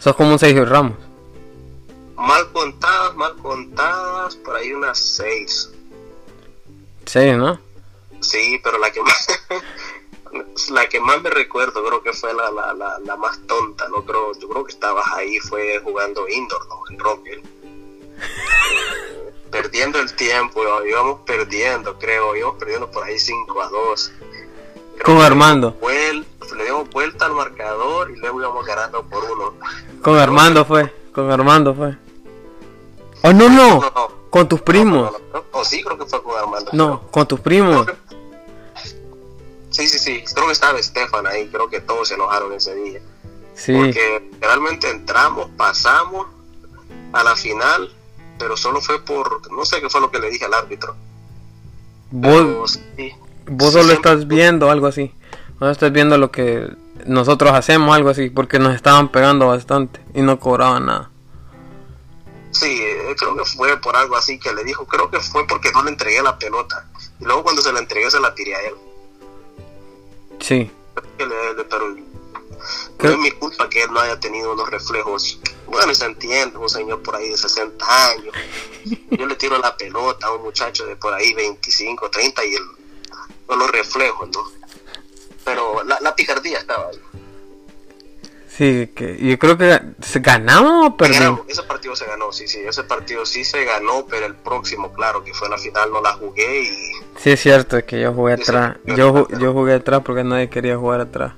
Sos 0.00 0.16
como 0.16 0.32
un 0.32 0.38
Sergio 0.40 0.64
Ramos. 0.64 0.96
Mal 2.16 2.50
contadas, 2.50 3.14
mal 3.14 3.36
contadas, 3.36 4.34
por 4.34 4.56
ahí 4.56 4.72
unas 4.72 4.98
seis. 4.98 5.70
Seis, 7.06 7.36
¿no? 7.36 7.60
Sí, 8.18 8.60
pero 8.64 8.78
la 8.78 8.90
que 8.90 9.00
más 9.00 9.28
la 10.70 10.88
que 10.88 11.00
más 11.00 11.22
me 11.22 11.30
recuerdo 11.30 11.84
creo 11.84 12.02
que 12.02 12.12
fue 12.12 12.32
la, 12.34 12.50
la, 12.50 12.72
la, 12.74 12.98
la, 13.04 13.16
más 13.16 13.40
tonta, 13.46 13.88
no 13.88 14.04
creo, 14.04 14.32
yo 14.38 14.48
creo 14.48 14.64
que 14.64 14.72
estabas 14.72 15.04
ahí 15.14 15.38
fue 15.40 15.80
jugando 15.80 16.28
indoor, 16.28 16.66
¿no? 16.68 16.82
En 16.88 16.98
Rocker 16.98 17.42
perdiendo 19.50 19.98
el 19.98 20.14
tiempo, 20.14 20.62
íbamos 20.84 21.20
perdiendo, 21.26 21.98
creo, 21.98 22.36
íbamos 22.36 22.56
perdiendo 22.58 22.90
por 22.90 23.04
ahí 23.04 23.18
5 23.18 23.62
a 23.62 23.68
2. 23.68 24.12
Con 25.04 25.18
Armando. 25.18 25.76
le 25.80 26.64
dimos 26.64 26.90
vuelta 26.90 27.26
al 27.26 27.32
marcador 27.32 28.10
y 28.10 28.16
luego 28.16 28.40
íbamos 28.40 28.66
ganando 28.66 29.02
por 29.04 29.24
uno. 29.24 29.54
Con 30.02 30.18
Armando 30.18 30.64
fue, 30.64 30.92
con 31.12 31.30
Armando 31.30 31.74
fue. 31.74 31.96
Oh, 33.22 33.32
no, 33.32 33.48
no, 33.48 33.80
con 34.30 34.48
tus 34.48 34.60
primos. 34.60 35.12
oh, 35.52 35.64
sí, 35.64 35.82
creo 35.82 35.98
que 35.98 36.06
fue 36.06 36.22
con 36.22 36.36
Armando. 36.38 36.70
No, 36.72 37.02
con 37.10 37.26
tus 37.26 37.40
primos. 37.40 37.86
Sí, 39.70 39.88
sí, 39.88 39.98
sí, 39.98 40.24
creo 40.34 40.46
que 40.46 40.52
estaba 40.52 40.78
Estefan 40.78 41.26
ahí, 41.26 41.48
creo 41.48 41.68
que 41.68 41.80
todos 41.80 42.08
se 42.08 42.14
enojaron 42.14 42.52
ese 42.52 42.74
día. 42.74 43.00
Sí. 43.54 43.72
Porque 43.72 44.30
realmente 44.40 44.90
entramos, 44.90 45.48
pasamos 45.56 46.26
a 47.12 47.22
la 47.24 47.36
final 47.36 47.90
pero 48.40 48.56
solo 48.56 48.80
fue 48.80 49.00
por, 49.04 49.52
no 49.52 49.64
sé 49.64 49.80
qué 49.80 49.90
fue 49.90 50.00
lo 50.00 50.10
que 50.10 50.18
le 50.18 50.30
dije 50.30 50.46
al 50.46 50.54
árbitro. 50.54 50.96
Vos, 52.10 52.80
vos 53.46 53.72
solo 53.72 53.92
estás 53.92 54.26
viendo 54.26 54.70
algo 54.70 54.86
así, 54.86 55.14
no 55.60 55.70
estás 55.70 55.92
viendo 55.92 56.16
lo 56.16 56.32
que 56.32 56.66
nosotros 57.06 57.52
hacemos, 57.52 57.94
algo 57.94 58.08
así, 58.08 58.30
porque 58.30 58.58
nos 58.58 58.74
estaban 58.74 59.12
pegando 59.12 59.46
bastante 59.48 60.00
y 60.14 60.22
no 60.22 60.40
cobraban 60.40 60.86
nada. 60.86 61.10
Sí, 62.50 62.80
eh, 62.82 63.14
creo 63.16 63.36
que 63.36 63.44
fue 63.44 63.76
por 63.76 63.94
algo 63.94 64.16
así 64.16 64.40
que 64.40 64.52
le 64.52 64.64
dijo, 64.64 64.86
creo 64.86 65.08
que 65.10 65.20
fue 65.20 65.46
porque 65.46 65.70
no 65.72 65.84
le 65.84 65.90
entregué 65.90 66.20
la 66.22 66.36
pelota. 66.36 66.88
Y 67.20 67.24
luego 67.24 67.44
cuando 67.44 67.62
se 67.62 67.72
la 67.72 67.78
entregué 67.78 68.10
se 68.10 68.18
la 68.20 68.34
tiré 68.34 68.56
a 68.56 68.62
él. 68.62 68.74
Sí. 70.40 70.70
pero 71.16 71.96
no 72.98 73.10
es 73.10 73.18
mi 73.18 73.30
culpa 73.32 73.68
que 73.68 73.82
él 73.82 73.92
no 73.92 74.00
haya 74.00 74.18
tenido 74.18 74.52
unos 74.52 74.68
reflejos 74.70 75.40
bueno, 75.70 75.94
se 75.94 76.04
entiende, 76.04 76.58
un 76.58 76.68
señor 76.68 77.00
por 77.02 77.14
ahí 77.14 77.28
de 77.30 77.36
60 77.36 78.10
años. 78.10 78.34
Yo 79.10 79.26
le 79.26 79.36
tiro 79.36 79.56
la 79.58 79.76
pelota 79.76 80.26
a 80.26 80.34
un 80.34 80.42
muchacho 80.42 80.84
de 80.84 80.96
por 80.96 81.14
ahí 81.14 81.32
25, 81.32 82.10
30 82.10 82.44
y 82.44 82.54
el, 82.54 82.62
con 83.46 83.58
los 83.58 83.70
reflejos, 83.70 84.28
¿no? 84.30 84.50
Pero 85.44 85.84
la, 85.84 85.98
la 86.00 86.14
picardía 86.14 86.58
estaba 86.58 86.88
ahí. 86.88 86.98
Sí, 88.48 88.90
que 88.94 89.16
yo 89.16 89.38
creo 89.38 89.56
que 89.56 89.80
se 90.02 90.18
ganamos 90.18 90.88
o 90.88 90.96
perdimos. 90.96 91.42
Ese 91.46 91.62
partido 91.62 91.94
se 91.94 92.04
ganó, 92.04 92.32
sí, 92.32 92.48
sí, 92.48 92.58
ese 92.58 92.82
partido 92.82 93.24
sí 93.24 93.44
se 93.44 93.64
ganó, 93.64 94.06
pero 94.06 94.26
el 94.26 94.34
próximo, 94.34 94.92
claro, 94.92 95.22
que 95.22 95.32
fue 95.32 95.48
la 95.48 95.56
final, 95.56 95.90
no 95.92 96.02
la 96.02 96.12
jugué 96.14 96.64
y... 96.64 96.92
Sí, 97.16 97.30
es 97.30 97.40
cierto, 97.40 97.84
que 97.84 98.00
yo 98.00 98.14
jugué 98.14 98.34
atrás. 98.34 98.78
Yo, 98.84 99.28
yo 99.28 99.52
jugué 99.52 99.74
atrás 99.74 100.02
porque 100.04 100.24
nadie 100.24 100.48
quería 100.48 100.76
jugar 100.76 101.00
atrás. 101.00 101.34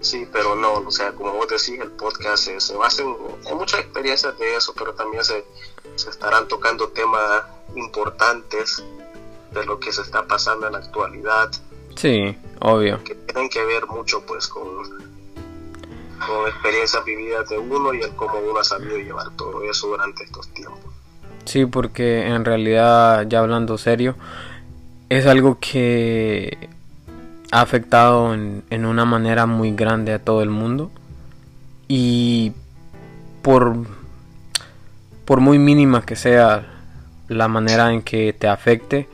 Sí, 0.00 0.26
pero 0.32 0.56
no, 0.56 0.74
o 0.74 0.90
sea, 0.90 1.12
como 1.12 1.32
vos 1.32 1.48
decís, 1.48 1.78
el 1.80 1.90
podcast 1.90 2.44
se, 2.44 2.60
se 2.60 2.74
basa 2.74 3.02
en, 3.02 3.16
muchas 3.56 3.80
experiencias 3.80 4.38
de 4.38 4.56
eso, 4.56 4.72
pero 4.76 4.94
también 4.94 5.22
se, 5.24 5.44
se 5.96 6.08
estarán 6.08 6.48
tocando 6.48 6.88
temas 6.88 7.42
importantes 7.76 8.82
de 9.52 9.64
lo 9.66 9.78
que 9.78 9.92
se 9.92 10.02
está 10.02 10.26
pasando 10.26 10.66
en 10.66 10.72
la 10.72 10.78
actualidad. 10.78 11.50
Sí, 11.96 12.34
obvio. 12.60 13.02
Que 13.04 13.14
tienen 13.14 13.50
que 13.50 13.62
ver 13.64 13.86
mucho 13.88 14.24
pues 14.24 14.48
con, 14.48 14.64
con 16.26 16.48
experiencias 16.48 17.04
vividas 17.04 17.48
de 17.50 17.58
uno 17.58 17.92
y 17.92 18.00
el 18.00 18.14
cómo 18.16 18.38
uno 18.38 18.60
ha 18.60 18.64
sabido 18.64 18.96
llevar 18.96 19.30
todo 19.36 19.62
eso 19.64 19.88
durante 19.88 20.24
estos 20.24 20.48
tiempos. 20.48 20.80
Sí, 21.44 21.66
porque 21.66 22.26
en 22.26 22.44
realidad, 22.44 23.26
ya 23.28 23.40
hablando 23.40 23.76
serio, 23.76 24.14
es 25.10 25.26
algo 25.26 25.58
que 25.58 26.56
ha 27.50 27.60
afectado 27.60 28.32
en, 28.32 28.62
en, 28.70 28.86
una 28.86 29.04
manera 29.04 29.44
muy 29.44 29.72
grande 29.72 30.14
a 30.14 30.20
todo 30.20 30.40
el 30.42 30.50
mundo 30.50 30.90
y 31.88 32.52
por, 33.42 33.76
por 35.24 35.40
muy 35.40 35.58
mínima 35.58 36.06
que 36.06 36.14
sea 36.14 36.64
la 37.26 37.48
manera 37.48 37.92
en 37.92 38.02
que 38.02 38.32
te 38.32 38.46
afecte, 38.46 39.08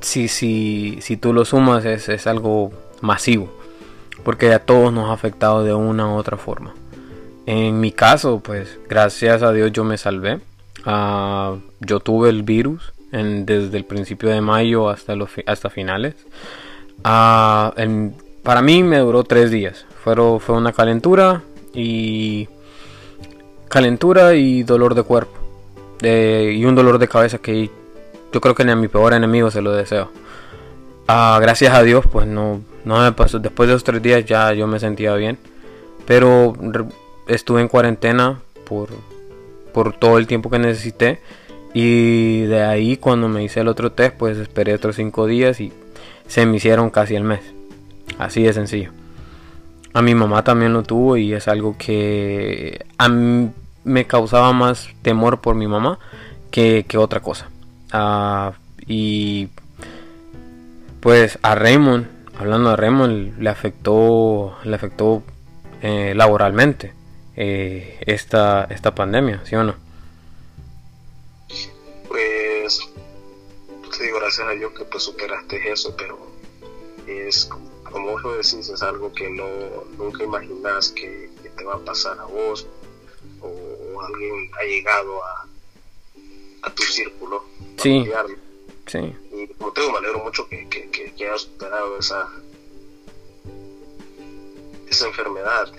si, 0.00 0.28
si, 0.28 0.98
si 1.02 1.16
tú 1.18 1.34
lo 1.34 1.44
sumas 1.44 1.84
es, 1.84 2.08
es 2.08 2.26
algo 2.26 2.72
masivo, 3.02 3.52
porque 4.24 4.52
a 4.52 4.60
todos 4.60 4.92
nos 4.92 5.10
ha 5.10 5.12
afectado 5.12 5.62
de 5.62 5.74
una 5.74 6.08
u 6.08 6.16
otra 6.16 6.38
forma. 6.38 6.74
En 7.44 7.80
mi 7.80 7.92
caso, 7.92 8.40
pues 8.40 8.78
gracias 8.88 9.42
a 9.42 9.52
Dios 9.52 9.72
yo 9.72 9.84
me 9.84 9.98
salvé. 9.98 10.40
Uh, 10.86 11.58
yo 11.80 12.00
tuve 12.00 12.30
el 12.30 12.42
virus 12.42 12.94
desde 13.22 13.76
el 13.76 13.84
principio 13.84 14.28
de 14.28 14.40
mayo 14.40 14.88
hasta, 14.88 15.14
los, 15.14 15.30
hasta 15.46 15.70
finales. 15.70 16.14
Ah, 17.04 17.72
para 18.42 18.62
mí 18.62 18.82
me 18.82 18.98
duró 18.98 19.24
tres 19.24 19.50
días. 19.50 19.86
Fue, 20.02 20.14
fue 20.40 20.56
una 20.56 20.72
calentura 20.72 21.42
y 21.72 22.48
calentura 23.68 24.34
y 24.34 24.62
dolor 24.62 24.94
de 24.94 25.02
cuerpo. 25.02 25.38
y 26.02 26.64
un 26.64 26.74
dolor 26.74 26.98
de 26.98 27.08
cabeza 27.08 27.38
que 27.38 27.70
yo 28.32 28.40
creo 28.40 28.54
que 28.54 28.64
ni 28.64 28.72
a 28.72 28.76
mi 28.76 28.88
peor 28.88 29.14
enemigo 29.14 29.50
se 29.50 29.62
lo 29.62 29.72
deseo. 29.72 30.10
Ah, 31.06 31.38
gracias 31.40 31.72
a 31.74 31.82
Dios, 31.82 32.04
pues 32.10 32.26
no, 32.26 32.62
no 32.84 33.00
me 33.00 33.12
pasó. 33.12 33.38
Después 33.38 33.68
de 33.68 33.74
esos 33.74 33.84
tres 33.84 34.02
días 34.02 34.24
ya 34.24 34.52
yo 34.52 34.66
me 34.66 34.80
sentía 34.80 35.14
bien. 35.14 35.38
Pero 36.06 36.54
estuve 37.28 37.60
en 37.60 37.68
cuarentena 37.68 38.40
por, 38.64 38.88
por 39.72 39.96
todo 39.96 40.18
el 40.18 40.26
tiempo 40.26 40.50
que 40.50 40.58
necesité. 40.58 41.20
Y 41.74 42.42
de 42.42 42.62
ahí 42.62 42.96
cuando 42.96 43.28
me 43.28 43.42
hice 43.42 43.60
el 43.60 43.68
otro 43.68 43.90
test, 43.92 44.16
pues 44.16 44.38
esperé 44.38 44.74
otros 44.74 44.94
cinco 44.94 45.26
días 45.26 45.60
y 45.60 45.72
se 46.28 46.46
me 46.46 46.56
hicieron 46.56 46.88
casi 46.88 47.16
el 47.16 47.24
mes. 47.24 47.40
Así 48.16 48.44
de 48.44 48.52
sencillo. 48.52 48.92
A 49.92 50.00
mi 50.00 50.14
mamá 50.14 50.44
también 50.44 50.72
lo 50.72 50.84
tuvo 50.84 51.16
y 51.16 51.34
es 51.34 51.48
algo 51.48 51.76
que 51.76 52.86
a 52.96 53.08
mí 53.08 53.50
me 53.82 54.06
causaba 54.06 54.52
más 54.52 54.88
temor 55.02 55.40
por 55.40 55.56
mi 55.56 55.66
mamá 55.66 55.98
que, 56.50 56.86
otra 56.96 57.20
cosa. 57.20 57.48
Ah, 57.92 58.52
y 58.86 59.48
pues 61.00 61.38
a 61.42 61.56
Raymond, 61.56 62.06
hablando 62.38 62.70
de 62.70 62.76
Raymond, 62.76 63.38
le 63.38 63.50
afectó, 63.50 64.56
le 64.64 64.76
afectó 64.76 65.24
eh, 65.82 66.14
laboralmente 66.14 66.92
eh, 67.36 67.98
esta, 68.06 68.64
esta 68.70 68.94
pandemia, 68.94 69.40
¿sí 69.44 69.56
o 69.56 69.64
no? 69.64 69.83
Sí, 74.04 74.10
gracias 74.12 74.46
a 74.46 74.50
Dios 74.52 74.72
que 74.72 74.84
pues 74.84 75.02
superaste 75.02 75.72
eso, 75.72 75.94
pero 75.96 76.18
es 77.06 77.48
como 77.90 78.12
vos 78.12 78.22
lo 78.22 78.32
decís, 78.32 78.68
es 78.68 78.82
algo 78.82 79.12
que 79.12 79.30
no 79.30 79.46
nunca 79.96 80.24
imaginas 80.24 80.90
que, 80.90 81.32
te 81.56 81.62
va 81.62 81.74
a 81.74 81.78
pasar 81.78 82.18
a 82.18 82.24
vos 82.24 82.66
o, 83.40 84.00
alguien 84.00 84.50
ha 84.58 84.64
llegado 84.64 85.24
a, 85.24 85.46
a 86.62 86.74
tu 86.74 86.82
círculo. 86.82 87.44
Sí. 87.76 88.04
Sí. 88.86 89.14
Y 89.32 89.46
como 89.54 89.72
te 89.72 89.80
digo, 89.80 89.92
me 89.92 89.98
alegro 89.98 90.24
mucho 90.24 90.48
que, 90.48 90.68
que, 90.68 90.90
que, 90.90 91.26
hayas 91.26 91.42
superado 91.42 91.96
esa, 91.96 92.28
esa 94.90 95.06
enfermedad. 95.06 95.72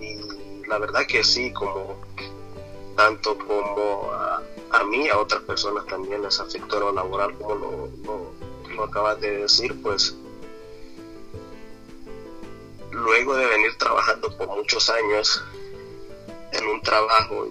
Y 0.00 0.66
la 0.66 0.78
verdad 0.78 1.06
que 1.06 1.22
sí, 1.22 1.52
como 1.52 2.00
tanto 3.00 3.34
como 3.38 4.12
a, 4.12 4.42
a 4.72 4.84
mí, 4.84 5.08
a 5.08 5.18
otras 5.18 5.42
personas 5.44 5.86
también 5.86 6.20
les 6.20 6.38
afectó 6.38 6.78
lo 6.80 6.92
laboral, 6.92 7.32
como 7.38 7.88
lo, 8.74 8.84
acabas 8.84 9.18
de 9.22 9.38
decir, 9.38 9.80
pues 9.80 10.14
luego 12.90 13.36
de 13.36 13.46
venir 13.46 13.74
trabajando 13.78 14.36
por 14.36 14.48
muchos 14.48 14.90
años 14.90 15.42
en 16.52 16.66
un 16.66 16.82
trabajo 16.82 17.48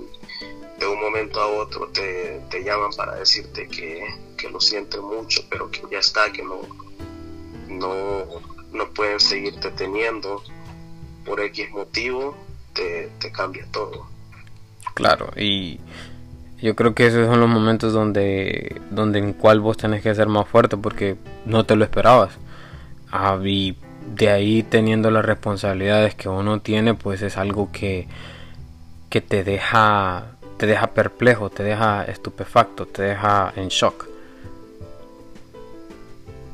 un 0.87 1.01
momento 1.01 1.41
a 1.41 1.47
otro 1.47 1.87
te, 1.89 2.63
llaman 2.63 2.91
para 2.95 3.15
decirte 3.15 3.67
que, 3.67 4.07
lo 4.51 4.61
sienten 4.61 5.01
mucho, 5.01 5.43
pero 5.49 5.69
que 5.71 5.81
ya 5.91 5.99
está, 5.99 6.31
que 6.31 6.43
no, 6.43 6.61
no, 7.67 8.25
no 8.71 8.93
pueden 8.93 9.19
seguirte 9.19 9.71
teniendo 9.71 10.43
por 11.25 11.41
X 11.41 11.71
motivo, 11.71 12.35
te, 12.73 13.11
te 13.19 13.31
cambia 13.31 13.67
todo. 13.71 14.18
Claro, 14.99 15.31
y 15.37 15.79
yo 16.61 16.75
creo 16.75 16.93
que 16.93 17.07
esos 17.07 17.25
son 17.27 17.39
los 17.39 17.47
momentos 17.47 17.93
donde, 17.93 18.81
donde 18.89 19.19
en 19.19 19.31
cual 19.31 19.61
vos 19.61 19.77
tenés 19.77 20.03
que 20.03 20.13
ser 20.13 20.27
más 20.27 20.45
fuerte 20.45 20.75
porque 20.75 21.15
no 21.45 21.65
te 21.65 21.77
lo 21.77 21.85
esperabas. 21.85 22.37
Ah, 23.09 23.39
y 23.41 23.77
de 24.13 24.29
ahí 24.29 24.61
teniendo 24.61 25.09
las 25.09 25.23
responsabilidades 25.23 26.15
que 26.15 26.27
uno 26.27 26.59
tiene, 26.59 26.95
pues 26.95 27.21
es 27.21 27.37
algo 27.37 27.71
que, 27.71 28.09
que 29.09 29.21
te 29.21 29.45
deja 29.45 30.35
te 30.57 30.65
deja 30.65 30.87
perplejo, 30.87 31.49
te 31.49 31.63
deja 31.63 32.03
estupefacto, 32.03 32.85
te 32.85 33.03
deja 33.03 33.53
en 33.55 33.69
shock. 33.69 34.05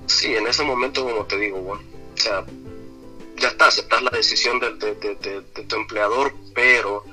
Sí, 0.05 0.35
en 0.35 0.45
ese 0.45 0.63
momento, 0.63 1.03
como 1.03 1.25
te 1.25 1.39
digo, 1.39 1.57
bueno, 1.61 1.81
o 2.13 2.17
sea, 2.17 2.45
ya 3.37 3.47
está, 3.47 3.65
aceptas 3.65 4.03
la 4.03 4.11
decisión 4.11 4.59
de, 4.59 4.75
de, 4.75 5.63
tu 5.63 5.75
empleador, 5.75 6.31
pero 6.53 7.03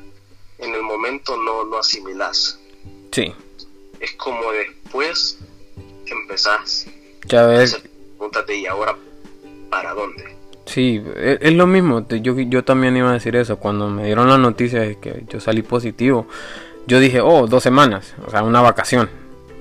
en 0.62 0.74
el 0.74 0.82
momento 0.82 1.36
no, 1.36 1.64
no 1.64 1.78
asimilas. 1.78 2.58
Sí. 3.10 3.34
Es 4.00 4.12
como 4.12 4.50
después 4.52 5.38
empezás. 6.06 6.86
Ya 7.26 7.46
ves. 7.46 7.80
Pregúntate, 8.16 8.56
¿y 8.56 8.66
ahora 8.66 8.96
para 9.70 9.92
dónde? 9.94 10.36
Sí, 10.66 11.02
e, 11.16 11.38
es, 11.40 11.52
lo 11.52 11.66
mismo. 11.66 12.06
Yo, 12.08 12.38
yo 12.38 12.64
también 12.64 12.96
iba 12.96 13.10
a 13.10 13.14
decir 13.14 13.36
eso. 13.36 13.58
Cuando 13.58 13.88
me 13.88 14.04
dieron 14.04 14.28
la 14.28 14.38
noticia 14.38 14.80
de 14.80 14.98
que 14.98 15.24
yo 15.28 15.40
salí 15.40 15.62
positivo, 15.62 16.26
yo 16.86 17.00
dije, 17.00 17.20
oh, 17.20 17.46
dos 17.46 17.62
semanas, 17.62 18.14
o 18.26 18.30
sea, 18.30 18.42
una 18.42 18.60
vacación 18.60 19.10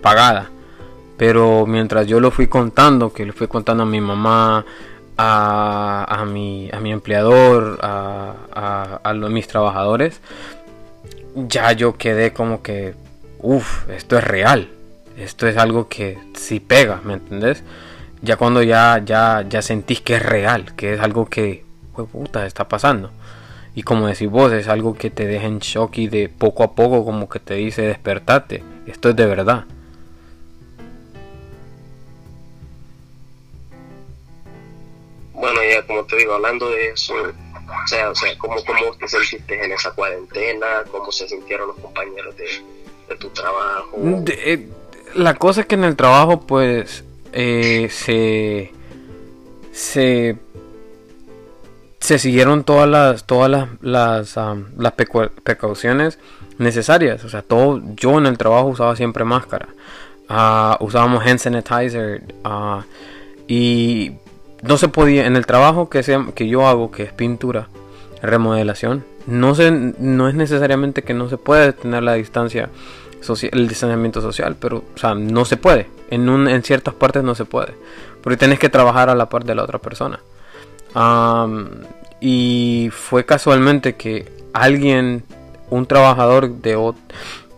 pagada. 0.02 0.50
Pero 1.18 1.66
mientras 1.68 2.08
yo 2.08 2.20
lo 2.20 2.32
fui 2.32 2.48
contando, 2.48 3.14
que 3.14 3.26
le 3.26 3.34
fui 3.34 3.48
contando 3.48 3.84
a 3.84 3.86
mi 3.86 4.02
mamá, 4.02 4.66
a, 5.18 6.06
a, 6.08 6.26
mi, 6.26 6.70
a 6.72 6.80
mi 6.80 6.92
empleador, 6.92 7.80
a, 7.82 8.34
a, 8.52 9.00
a 9.04 9.14
los, 9.14 9.30
mis 9.30 9.48
trabajadores, 9.48 10.20
ya 11.36 11.72
yo 11.72 11.98
quedé 11.98 12.34
como 12.34 12.62
que, 12.62 12.94
uff, 13.40 13.90
esto 13.90 14.18
es 14.18 14.24
real. 14.24 14.70
Esto 15.18 15.48
es 15.48 15.58
algo 15.58 15.88
que 15.88 16.18
sí 16.34 16.60
pega, 16.60 17.02
¿me 17.04 17.14
entendés? 17.14 17.64
Ya 18.22 18.38
cuando 18.38 18.64
ya, 18.64 19.02
ya, 19.04 19.46
ya 19.48 19.62
sentís 19.62 20.02
que 20.02 20.16
es 20.16 20.24
real, 20.24 20.76
que 20.76 20.94
es 20.94 21.00
algo 21.00 21.26
que, 21.26 21.66
puta, 22.12 22.46
está 22.46 22.68
pasando. 22.68 23.12
Y 23.74 23.84
como 23.84 24.08
decís 24.08 24.30
vos, 24.30 24.52
es 24.52 24.68
algo 24.68 24.96
que 24.96 25.10
te 25.10 25.28
deja 25.28 25.48
en 25.48 25.60
shock 25.60 25.98
y 25.98 26.08
de 26.08 26.30
poco 26.30 26.64
a 26.64 26.74
poco 26.76 27.06
como 27.06 27.30
que 27.30 27.40
te 27.40 27.56
dice 27.56 27.84
despertate. 27.84 28.64
Esto 28.86 29.10
es 29.10 29.16
de 29.16 29.26
verdad. 29.26 29.66
Bueno, 35.34 35.60
ya 35.72 35.86
como 35.88 36.04
te 36.06 36.18
digo, 36.18 36.34
hablando 36.34 36.70
de 36.70 36.90
eso, 36.90 37.14
o 37.84 37.88
sea, 37.88 38.10
o 38.10 38.16
sea 38.16 38.38
¿cómo, 38.38 38.56
cómo 38.66 38.96
te 39.00 39.08
sentiste 39.08 39.64
en 39.64 39.72
esa 39.72 39.92
cuarentena? 39.92 40.84
¿Cómo 40.92 41.12
se 41.12 41.28
sintieron 41.28 41.68
los 41.68 41.78
compañeros 41.78 42.36
de, 42.38 43.16
tu 43.18 43.30
trabajo? 43.30 43.98
Eh, 44.28 44.70
la 45.16 45.36
cosa 45.36 45.62
es 45.62 45.68
que 45.68 45.76
en 45.76 45.84
el 45.84 45.96
trabajo, 45.98 46.40
pues, 46.40 47.04
eh, 47.34 47.90
se, 47.92 48.72
se 49.74 50.38
se 52.02 52.18
siguieron 52.18 52.64
todas 52.64 52.90
las 52.90 53.26
todas 53.26 53.70
las 53.80 54.36
las, 54.36 54.94
precauciones 55.44 56.18
necesarias 56.58 57.24
o 57.24 57.30
sea 57.30 57.44
todo 57.44 57.80
yo 57.96 58.18
en 58.18 58.26
el 58.26 58.38
trabajo 58.40 58.70
usaba 58.70 58.96
siempre 58.96 59.24
máscara 59.24 59.70
uh, 60.28 60.84
usábamos 60.84 61.24
hand 61.24 61.38
sanitizer 61.38 62.24
uh, 62.44 62.82
y 63.48 64.14
no 64.62 64.78
se 64.78 64.88
podía 64.88 65.26
en 65.26 65.36
el 65.36 65.46
trabajo 65.46 65.90
que 65.90 66.04
sea, 66.04 66.26
que 66.36 66.48
yo 66.48 66.68
hago 66.68 66.92
que 66.92 67.04
es 67.04 67.14
pintura 67.14 67.70
remodelación 68.22 69.04
no 69.28 69.56
se 69.56 69.72
no 69.72 70.28
es 70.28 70.36
necesariamente 70.36 71.04
que 71.04 71.14
no 71.14 71.30
se 71.30 71.38
puede 71.38 71.74
tener 71.74 72.04
la 72.04 72.14
distancia 72.14 72.70
social, 73.22 73.52
el 73.54 73.68
distanciamiento 73.68 74.22
social 74.22 74.56
pero 74.60 74.84
o 74.94 74.98
sea 74.98 75.16
no 75.16 75.46
se 75.46 75.58
puede 75.58 75.88
en 76.10 76.30
un, 76.30 76.48
en 76.48 76.64
ciertas 76.64 76.94
partes 76.94 77.24
no 77.24 77.36
se 77.36 77.46
puede 77.46 77.74
porque 78.22 78.38
tienes 78.38 78.60
que 78.60 78.70
trabajar 78.70 79.10
a 79.10 79.16
la 79.16 79.30
par 79.30 79.44
de 79.46 79.56
la 79.56 79.64
otra 79.64 79.80
persona 79.80 80.20
y 82.22 82.90
fue 82.92 83.26
casualmente 83.26 83.96
que 83.96 84.32
alguien, 84.54 85.24
un 85.70 85.88
trabajador 85.88 86.50
de, 86.50 86.94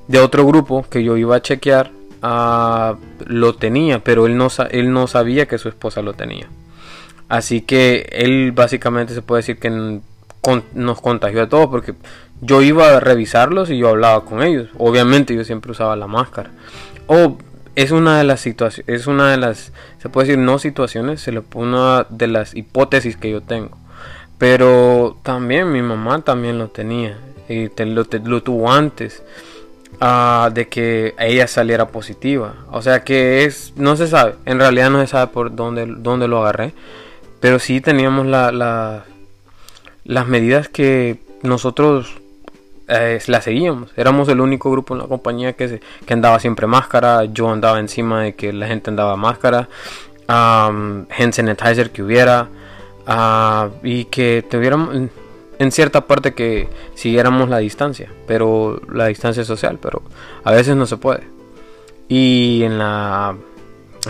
de 0.08 0.20
otro 0.20 0.46
grupo 0.46 0.86
que 0.90 1.04
yo 1.04 1.18
iba 1.18 1.36
a 1.36 1.42
chequear, 1.42 1.92
uh, 2.24 2.96
lo 3.26 3.56
tenía, 3.56 4.00
pero 4.00 4.26
él 4.26 4.38
no, 4.38 4.48
él 4.72 4.94
no 4.94 5.08
sabía 5.08 5.48
que 5.48 5.58
su 5.58 5.68
esposa 5.68 6.02
lo 6.02 6.14
tenía. 6.14 6.48
Así 7.34 7.62
que 7.62 8.08
él 8.12 8.52
básicamente 8.52 9.16
se 9.16 9.24
puede 9.24 9.40
decir 9.40 9.58
que 9.58 9.72
nos 9.72 11.02
contagió 11.02 11.42
a 11.42 11.50
todos 11.50 11.66
porque 11.66 11.96
yo 12.42 12.62
iba 12.62 12.96
a 12.96 13.00
revisarlos 13.00 13.72
y 13.72 13.78
yo 13.80 13.90
hablaba 13.90 14.24
con 14.24 14.44
ellos. 14.44 14.70
Obviamente 14.78 15.34
yo 15.34 15.44
siempre 15.44 15.72
usaba 15.72 15.96
la 15.96 16.06
máscara. 16.06 16.52
O 17.08 17.40
es 17.74 17.90
una 17.90 18.20
de 18.20 18.24
las 18.24 18.40
situaciones, 18.40 19.02
es 19.02 19.08
una 19.08 19.32
de 19.32 19.38
las, 19.38 19.74
se 19.98 20.10
puede 20.10 20.28
decir 20.28 20.44
no 20.44 20.60
situaciones, 20.60 21.22
se 21.22 21.32
le 21.32 21.42
una 21.56 22.06
de 22.08 22.28
las 22.28 22.56
hipótesis 22.56 23.18
que 23.18 23.32
yo 23.32 23.42
tengo. 23.42 23.80
Pero 24.38 25.18
también 25.24 25.72
mi 25.72 25.82
mamá 25.82 26.22
también 26.22 26.60
lo 26.60 26.68
tenía 26.68 27.18
y 27.50 27.68
lo, 27.84 28.06
tuvo 28.44 28.72
antes 28.72 29.24
uh, 30.00 30.54
de 30.54 30.68
que 30.68 31.16
ella 31.18 31.48
saliera 31.48 31.88
positiva. 31.88 32.54
O 32.72 32.84
sea 32.84 33.04
que 33.04 33.46
es, 33.46 33.74
no 33.76 33.96
se 33.96 34.06
sabe, 34.06 34.36
en 34.46 34.60
realidad 34.60 34.92
no 34.92 35.02
se 35.02 35.08
sabe 35.08 35.34
por 35.34 35.56
dónde, 35.56 35.88
dónde 35.88 36.28
lo 36.28 36.44
agarré, 36.44 36.76
pero 37.44 37.60
sí 37.60 37.82
teníamos 37.82 38.26
la, 38.26 38.54
la, 38.54 39.04
las 40.06 40.28
medidas 40.30 40.70
que 40.70 41.20
nosotros 41.42 42.14
eh, 42.88 43.20
la 43.28 43.42
seguíamos. 43.42 43.92
Éramos 43.98 44.30
el 44.30 44.40
único 44.40 44.72
grupo 44.72 44.94
en 44.94 45.02
la 45.02 45.08
compañía 45.08 45.52
que, 45.52 45.68
se, 45.68 45.82
que 46.06 46.14
andaba 46.14 46.40
siempre 46.40 46.68
máscara. 46.68 47.26
Yo 47.26 47.52
andaba 47.52 47.82
encima 47.82 48.22
de 48.22 48.36
que 48.36 48.54
la 48.54 48.68
gente 48.68 48.92
andaba 48.92 49.18
máscara. 49.18 49.68
Um, 50.30 51.06
hand 51.10 51.34
sanitizer 51.34 51.92
que 51.92 52.02
hubiera. 52.02 52.48
Uh, 53.06 53.72
y 53.86 54.06
que 54.06 54.46
tuviéramos 54.50 54.96
en 55.60 55.72
cierta 55.74 56.08
parte 56.08 56.34
que 56.34 56.70
siguiéramos 56.96 57.50
la 57.50 57.58
distancia. 57.58 58.10
Pero 58.26 58.82
la 58.90 59.08
distancia 59.08 59.44
social. 59.44 59.80
Pero 59.82 60.02
a 60.46 60.54
veces 60.54 60.78
no 60.78 60.86
se 60.86 60.96
puede. 60.96 61.24
Y 62.08 62.64
en 62.64 62.78
la, 62.78 63.36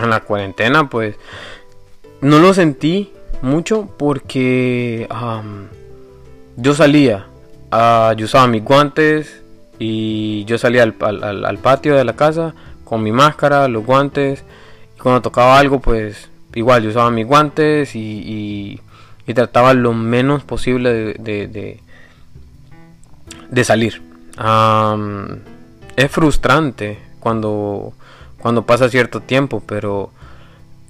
en 0.00 0.08
la 0.08 0.20
cuarentena 0.20 0.88
pues 0.88 1.16
no 2.20 2.38
lo 2.38 2.54
sentí 2.54 3.10
mucho 3.42 3.88
porque 3.98 5.08
yo 6.56 6.74
salía 6.74 7.26
Ah, 7.76 8.14
yo 8.16 8.26
usaba 8.26 8.46
mis 8.46 8.62
guantes 8.62 9.42
y 9.80 10.44
yo 10.44 10.58
salía 10.58 10.84
al, 10.84 11.44
al, 11.44 11.58
patio 11.58 11.96
de 11.96 12.04
la 12.04 12.14
casa 12.14 12.54
con 12.84 13.02
mi 13.02 13.10
máscara, 13.10 13.66
los 13.66 13.84
guantes. 13.84 14.44
Y 14.96 15.00
cuando 15.00 15.22
tocaba 15.22 15.58
algo, 15.58 15.80
pues 15.80 16.28
igual 16.54 16.84
yo 16.84 16.90
usaba 16.90 17.10
mis 17.10 17.26
guantes 17.26 17.96
y, 17.96 18.78
y, 19.26 19.34
trataba 19.34 19.74
lo 19.74 19.92
menos 19.92 20.44
posible 20.44 21.14
de, 21.18 21.80
de, 23.50 23.64
salir. 23.64 24.00
es 25.96 26.10
frustrante 26.12 27.00
cuando, 27.18 27.92
cuando 28.38 28.64
pasa 28.64 28.88
cierto 28.88 29.18
tiempo, 29.18 29.64
pero 29.66 30.12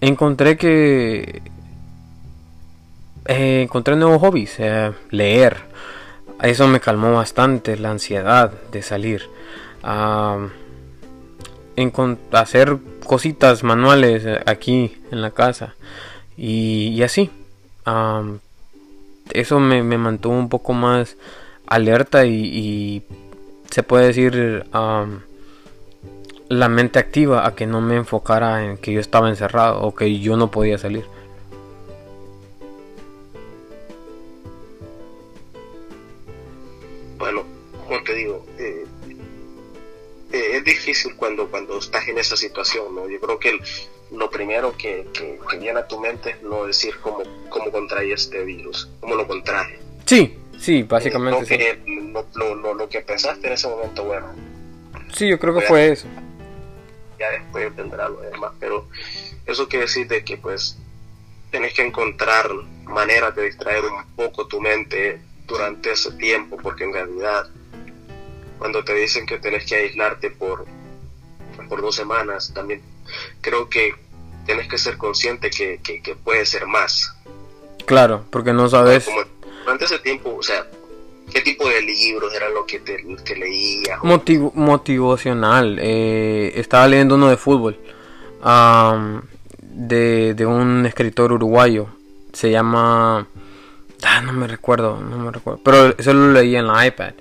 encontré 0.02 0.58
que 0.58 1.40
eh, 3.26 3.62
encontré 3.62 3.96
nuevos 3.96 4.20
hobbies, 4.20 4.56
eh, 4.58 4.92
leer 5.10 5.74
eso 6.42 6.68
me 6.68 6.80
calmó 6.80 7.14
bastante 7.14 7.76
la 7.76 7.90
ansiedad 7.90 8.52
de 8.70 8.82
salir. 8.82 9.22
hacer 12.32 12.78
cositas 13.06 13.62
manuales 13.62 14.26
aquí 14.46 14.98
en 15.10 15.22
la 15.22 15.30
casa. 15.30 15.74
Y, 16.36 17.00
así. 17.02 17.30
eso 19.32 19.60
me, 19.60 19.82
mantuvo 19.82 20.34
un 20.34 20.48
poco 20.48 20.72
más 20.72 21.16
alerta 21.66 22.26
y, 22.26 23.02
se 23.70 23.82
puede 23.82 24.06
decir 24.08 24.66
la 26.48 26.68
mente 26.68 26.98
activa 26.98 27.46
a 27.46 27.54
que 27.54 27.66
no 27.66 27.80
me 27.80 27.96
enfocara 27.96 28.64
en 28.64 28.76
que 28.76 28.92
yo 28.92 29.00
estaba 29.00 29.28
encerrado 29.28 29.80
o 29.80 29.94
que 29.94 30.20
yo 30.20 30.36
no 30.36 30.50
podía 30.50 30.78
salir. 30.78 31.04
Es 40.64 40.76
difícil 40.76 41.14
cuando, 41.16 41.50
cuando 41.50 41.78
estás 41.78 42.08
en 42.08 42.18
esa 42.18 42.36
situación, 42.36 42.94
¿no? 42.94 43.08
Yo 43.08 43.20
creo 43.20 43.38
que 43.38 43.58
lo 44.12 44.30
primero 44.30 44.76
que, 44.76 45.06
viene 45.58 45.78
a 45.78 45.86
tu 45.86 46.00
mente 46.00 46.30
es 46.30 46.42
no 46.42 46.64
decir 46.64 46.94
cómo, 47.00 47.22
cómo 47.48 47.70
contrae 47.70 48.12
este 48.12 48.44
virus, 48.44 48.88
cómo 49.00 49.14
lo 49.14 49.26
contrae. 49.26 49.78
Sí, 50.04 50.36
sí, 50.58 50.82
básicamente. 50.82 51.40
Lo, 51.40 51.46
que, 51.46 52.32
lo, 52.34 52.74
lo, 52.74 52.88
que 52.88 53.00
pensaste 53.00 53.46
en 53.46 53.52
ese 53.54 53.68
momento, 53.68 54.04
bueno, 54.04 54.28
Sí, 55.14 55.28
yo 55.28 55.38
creo 55.38 55.54
que 55.54 55.60
fue 55.62 55.92
eso. 55.92 56.08
Ya 57.18 57.30
después 57.30 57.74
vendrá 57.76 58.08
lo 58.08 58.20
demás, 58.20 58.52
pero 58.58 58.88
eso 59.46 59.68
quiere 59.68 59.84
decir 59.84 60.08
de 60.08 60.24
que 60.24 60.36
pues 60.36 60.76
tenés 61.52 61.72
que 61.74 61.82
encontrar 61.82 62.50
maneras 62.84 63.34
de 63.36 63.44
distraer 63.44 63.84
un 63.84 64.04
poco 64.16 64.48
tu 64.48 64.60
mente 64.60 65.20
durante 65.46 65.92
ese 65.92 66.10
tiempo, 66.12 66.56
porque 66.56 66.84
en 66.84 66.92
realidad 66.92 67.48
cuando 68.58 68.84
te 68.84 68.94
dicen 68.94 69.26
que 69.26 69.38
tenés 69.38 69.66
que 69.66 69.76
aislarte 69.76 70.30
por, 70.30 70.66
por 71.68 71.80
dos 71.80 71.94
semanas, 71.94 72.52
también 72.54 72.82
creo 73.40 73.68
que 73.68 73.94
tienes 74.46 74.68
que 74.68 74.78
ser 74.78 74.96
consciente 74.96 75.50
que, 75.50 75.80
que, 75.82 76.14
puede 76.16 76.44
ser 76.46 76.66
más. 76.66 77.14
Claro, 77.86 78.24
porque 78.30 78.52
no 78.52 78.68
sabes... 78.68 79.08
durante 79.62 79.84
ese 79.84 79.98
tiempo, 79.98 80.36
o 80.38 80.42
sea, 80.42 80.66
¿qué 81.32 81.40
tipo 81.40 81.68
de 81.68 81.82
libros 81.82 82.32
era 82.34 82.48
lo 82.50 82.66
que, 82.66 82.80
te, 82.80 83.04
que 83.24 83.36
leías? 83.36 84.00
motivacional. 84.02 85.78
Eh, 85.80 86.52
estaba 86.56 86.86
leyendo 86.88 87.14
uno 87.14 87.28
de 87.28 87.36
fútbol. 87.36 87.78
de, 89.60 90.34
de 90.34 90.46
un 90.46 90.86
escritor 90.86 91.32
uruguayo. 91.32 91.88
Se 92.32 92.50
llama... 92.50 93.26
Ah, 94.02 94.20
no 94.20 94.32
me 94.34 94.46
recuerdo, 94.46 95.00
no 95.00 95.16
me 95.18 95.30
recuerdo. 95.30 95.60
Pero 95.64 95.94
eso 95.96 96.12
lo 96.12 96.32
leí 96.32 96.56
en 96.56 96.66
la 96.66 96.86
iPad. 96.86 97.14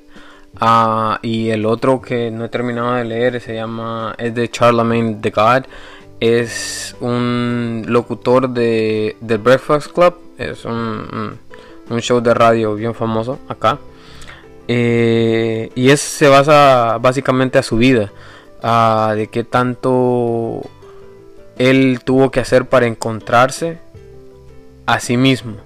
Ah, 0.60 1.20
y 1.22 1.50
el 1.50 1.66
otro 1.66 2.02
que 2.02 2.32
no 2.32 2.46
he 2.46 2.50
terminado 2.50 2.94
de 2.94 3.06
leer 3.06 3.42
se 3.42 3.56
llama, 3.56 4.16
es 4.18 4.34
de 4.36 4.50
Charlemagne 4.50 5.18
the 5.22 5.32
God. 5.32 5.64
Es 6.20 6.96
un 7.02 7.84
locutor 7.88 8.50
de 8.50 9.18
The 9.26 9.38
Breakfast 9.38 9.92
Club. 9.92 10.16
Es 10.38 10.66
un, 10.66 11.38
un 11.90 12.00
show 12.02 12.22
de 12.22 12.34
radio 12.34 12.76
bien 12.76 12.94
famoso 12.94 13.40
acá. 13.48 13.80
Eh, 14.68 15.72
y 15.76 15.90
es, 15.90 16.00
se 16.00 16.28
basa 16.28 16.98
básicamente 17.02 17.58
a 17.58 17.64
su 17.64 17.78
vida. 17.78 18.12
de 19.16 19.28
qué 19.28 19.44
tanto 19.44 20.62
él 21.58 22.00
tuvo 22.04 22.32
que 22.32 22.40
hacer 22.40 22.66
para 22.66 22.88
encontrarse 22.88 23.78
a 24.86 25.00
sí 25.00 25.18
mismo. 25.18 25.58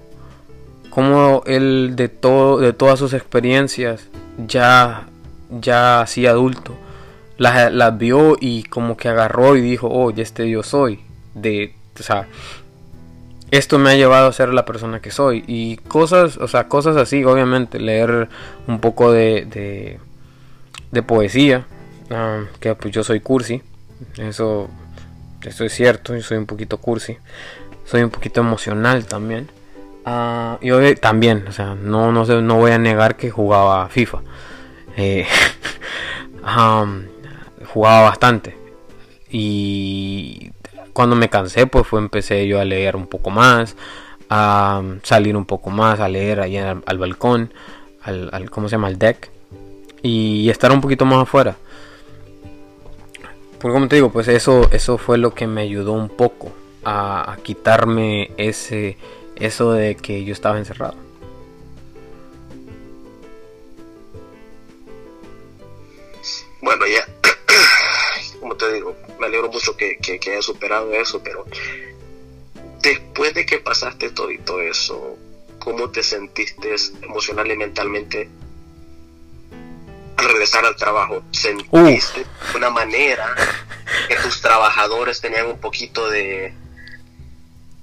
Como 0.90 1.42
él 1.46 1.92
de, 1.94 2.08
todo, 2.08 2.58
de 2.58 2.72
todas 2.72 2.98
sus 2.98 3.12
experiencias 3.12 4.08
ya, 4.46 5.06
ya 5.50 6.00
así 6.00 6.26
adulto, 6.26 6.76
las, 7.38 7.98
vio 7.98 8.36
y 8.40 8.64
como 8.64 8.96
que 8.96 9.08
agarró 9.08 9.56
y 9.56 9.60
dijo, 9.60 9.88
oh, 9.88 10.10
este 10.10 10.48
yo 10.50 10.62
soy. 10.62 11.00
De, 11.34 11.74
o 11.98 12.02
sea, 12.02 12.26
esto 13.50 13.78
me 13.78 13.90
ha 13.90 13.94
llevado 13.94 14.28
a 14.28 14.32
ser 14.32 14.52
la 14.52 14.64
persona 14.64 15.00
que 15.00 15.10
soy. 15.10 15.44
Y 15.46 15.76
cosas, 15.76 16.36
o 16.36 16.48
sea, 16.48 16.68
cosas 16.68 16.96
así, 16.96 17.24
obviamente, 17.24 17.78
leer 17.78 18.28
un 18.66 18.80
poco 18.80 19.12
de, 19.12 19.98
de, 20.90 21.02
poesía, 21.02 21.66
ah, 22.10 22.42
que 22.60 22.74
pues 22.74 22.92
yo 22.92 23.04
soy 23.04 23.20
cursi, 23.20 23.62
eso, 24.16 24.68
eso 25.42 25.64
es 25.64 25.72
cierto, 25.72 26.14
yo 26.14 26.22
soy 26.22 26.38
un 26.38 26.46
poquito 26.46 26.78
cursi, 26.78 27.16
soy 27.84 28.02
un 28.02 28.10
poquito 28.10 28.40
emocional 28.40 29.06
también. 29.06 29.48
Uh, 30.08 30.56
y 30.62 30.94
también, 30.94 31.44
o 31.48 31.52
sea, 31.52 31.74
no, 31.74 32.12
no, 32.12 32.24
sé, 32.24 32.40
no 32.40 32.56
voy 32.56 32.70
a 32.70 32.78
negar 32.78 33.16
que 33.16 33.30
jugaba 33.30 33.88
FIFA. 33.88 34.22
Eh, 34.96 35.26
jugaba 37.66 38.02
bastante. 38.08 38.56
Y 39.30 40.50
cuando 40.94 41.14
me 41.14 41.28
cansé, 41.28 41.66
pues 41.66 41.86
fue 41.86 42.00
empecé 42.00 42.46
yo 42.46 42.58
a 42.58 42.64
leer 42.64 42.96
un 42.96 43.06
poco 43.06 43.28
más, 43.28 43.76
a 44.30 44.82
salir 45.02 45.36
un 45.36 45.44
poco 45.44 45.68
más, 45.68 46.00
a 46.00 46.08
leer 46.08 46.40
ahí 46.40 46.56
al, 46.56 46.98
balcón, 46.98 47.52
al, 48.02 48.48
¿cómo 48.50 48.68
se 48.68 48.76
llama? 48.76 48.88
Al 48.88 48.98
deck. 48.98 49.30
Y 50.02 50.48
estar 50.48 50.72
un 50.72 50.80
poquito 50.80 51.04
más 51.04 51.22
afuera. 51.22 51.56
Porque 53.60 53.74
como 53.74 53.88
te 53.88 53.96
digo, 53.96 54.10
pues 54.10 54.28
eso, 54.28 54.70
eso 54.72 54.96
fue 54.96 55.18
lo 55.18 55.34
que 55.34 55.46
me 55.46 55.62
ayudó 55.62 55.92
un 55.92 56.08
poco 56.08 56.52
a 56.84 57.36
quitarme 57.42 58.30
ese 58.38 58.96
eso 59.38 59.72
de 59.72 59.96
que 59.96 60.24
yo 60.24 60.32
estaba 60.32 60.58
encerrado. 60.58 60.96
Bueno, 66.60 66.86
ya, 66.86 67.06
como 68.40 68.56
te 68.56 68.72
digo, 68.72 68.96
me 69.18 69.26
alegro 69.26 69.50
mucho 69.50 69.76
que, 69.76 69.96
que, 69.98 70.18
hayas 70.30 70.44
superado 70.44 70.92
eso, 70.92 71.22
pero 71.22 71.46
después 72.82 73.32
de 73.34 73.46
que 73.46 73.58
pasaste 73.58 74.10
todo 74.10 74.30
y 74.30 74.38
todo 74.38 74.60
eso, 74.60 75.16
¿cómo 75.60 75.90
te 75.90 76.02
sentiste 76.02 76.74
emocional 77.02 77.50
y 77.50 77.56
mentalmente 77.56 78.28
al 80.16 80.24
regresar 80.24 80.64
al 80.64 80.76
trabajo? 80.76 81.22
¿Sentiste 81.30 82.26
de 82.50 82.56
una 82.56 82.70
manera 82.70 83.34
que 84.08 84.16
tus 84.16 84.40
trabajadores 84.40 85.20
tenían 85.20 85.46
un 85.46 85.60
poquito 85.60 86.10
de, 86.10 86.52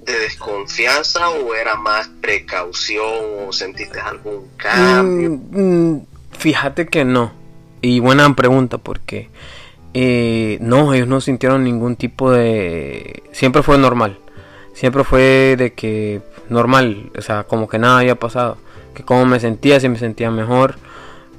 de 0.05 0.19
desconfianza 0.19 1.29
o 1.29 1.55
era 1.55 1.75
más 1.75 2.07
precaución 2.21 3.47
o 3.47 3.53
sentiste 3.53 3.99
algún 3.99 4.49
cambio? 4.57 5.31
Mm, 5.31 5.93
mm, 5.93 6.05
fíjate 6.37 6.87
que 6.87 7.05
no. 7.05 7.31
Y 7.81 7.99
buena 7.99 8.33
pregunta 8.35 8.77
porque 8.77 9.29
eh, 9.93 10.57
no, 10.61 10.93
ellos 10.93 11.07
no 11.07 11.21
sintieron 11.21 11.63
ningún 11.63 11.95
tipo 11.95 12.31
de... 12.31 13.23
Siempre 13.31 13.63
fue 13.63 13.77
normal. 13.77 14.19
Siempre 14.73 15.03
fue 15.03 15.55
de 15.57 15.73
que 15.73 16.21
normal, 16.49 17.11
o 17.17 17.21
sea, 17.21 17.43
como 17.43 17.69
que 17.69 17.79
nada 17.79 17.99
había 17.99 18.15
pasado. 18.15 18.57
Que 18.93 19.03
como 19.03 19.25
me 19.25 19.39
sentía, 19.39 19.79
si 19.79 19.87
me 19.87 19.97
sentía 19.97 20.31
mejor. 20.31 20.75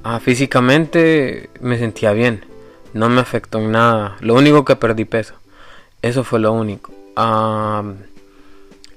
Ah, 0.03 0.19
físicamente 0.19 1.49
me 1.61 1.77
sentía 1.77 2.13
bien. 2.13 2.45
No 2.93 3.09
me 3.09 3.21
afectó 3.21 3.59
en 3.59 3.71
nada. 3.71 4.17
Lo 4.21 4.33
único 4.33 4.65
que 4.65 4.75
perdí 4.75 5.05
peso. 5.05 5.35
Eso 6.01 6.23
fue 6.23 6.39
lo 6.39 6.51
único. 6.51 6.91
Ah, 7.15 7.83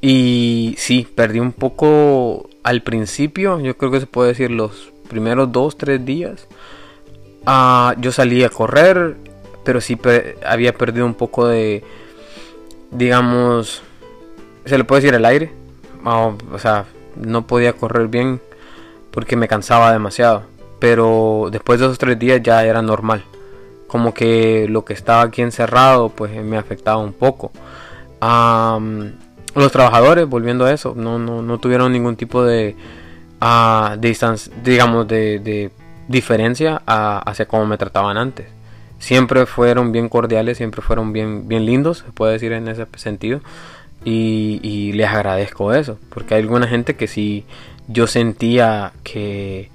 y 0.01 0.75
sí, 0.79 1.07
perdí 1.15 1.41
un 1.41 1.53
poco 1.53 2.49
al 2.63 2.83
principio, 2.83 3.61
yo 3.61 3.77
creo 3.77 3.91
que 3.91 4.01
se 4.01 4.07
puede 4.07 4.31
decir 4.31 4.51
los 4.51 4.93
primeros 5.09 5.53
dos, 5.53 5.77
tres 5.77 6.05
días. 6.05 6.47
Ah, 7.47 7.95
yo 7.99 8.13
salí 8.13 8.43
a 8.45 8.51
correr, 8.51 9.17
pero 9.65 9.81
sí 9.81 9.99
había 10.47 10.75
perdido 10.75 11.05
un 11.05 11.15
poco 11.15 11.47
de, 11.47 11.85
digamos, 12.91 13.83
se 14.65 14.79
le 14.79 14.85
puede 14.85 15.03
decir 15.03 15.15
el 15.15 15.25
aire. 15.25 15.53
Ah, 16.05 16.33
o 16.53 16.59
sea, 16.59 16.87
no 17.17 17.47
podía 17.47 17.75
correr 17.75 18.09
bien 18.09 18.41
porque 19.11 19.37
me 19.37 19.49
cansaba 19.49 19.93
demasiado. 19.93 20.45
Pero 20.79 21.49
después 21.51 21.79
de 21.79 21.87
esos 21.87 21.99
tres 21.99 22.19
días 22.19 22.41
ya 22.43 22.65
era 22.65 22.81
normal. 22.81 23.25
Como 23.87 24.15
que 24.15 24.67
lo 24.69 24.85
que 24.85 24.95
estaba 24.95 25.23
aquí 25.23 25.43
encerrado 25.43 26.11
pues 26.11 26.33
me 26.43 26.57
afectaba 26.57 26.99
un 26.99 27.13
poco 27.13 27.51
los 29.55 29.73
trabajadores, 29.73 30.27
volviendo 30.27 30.65
a 30.65 30.73
eso, 30.73 30.95
no, 30.97 31.19
no, 31.19 31.43
no 31.43 31.59
tuvieron 31.59 31.93
ningún 31.93 32.17
tipo 32.17 32.45
de, 32.45 32.77
uh, 33.41 33.97
distancia, 33.99 34.53
digamos, 34.63 35.09
de, 35.09 35.71
diferencia 36.09 36.83
hacia 36.87 37.47
cómo 37.47 37.67
me 37.67 37.79
trataban 37.79 38.17
antes. 38.17 38.47
Siempre 38.99 39.47
fueron 39.47 39.93
bien 39.93 40.09
cordiales, 40.09 40.59
siempre 40.59 40.83
fueron 40.83 41.13
bien, 41.13 41.49
bien 41.49 41.65
lindos, 41.65 41.99
se 41.99 42.13
puede 42.13 42.33
decir 42.33 42.53
en 42.53 42.69
ese 42.69 42.87
sentido. 42.97 43.41
Y, 44.05 44.93
les 44.95 45.09
agradezco 45.09 45.73
eso, 45.73 45.99
porque 46.11 46.35
hay 46.35 46.43
alguna 46.43 46.67
gente 46.67 46.97
que 46.97 47.07
si 47.07 47.45
yo 47.87 48.07
sentía 48.07 48.93
que, 49.05 49.71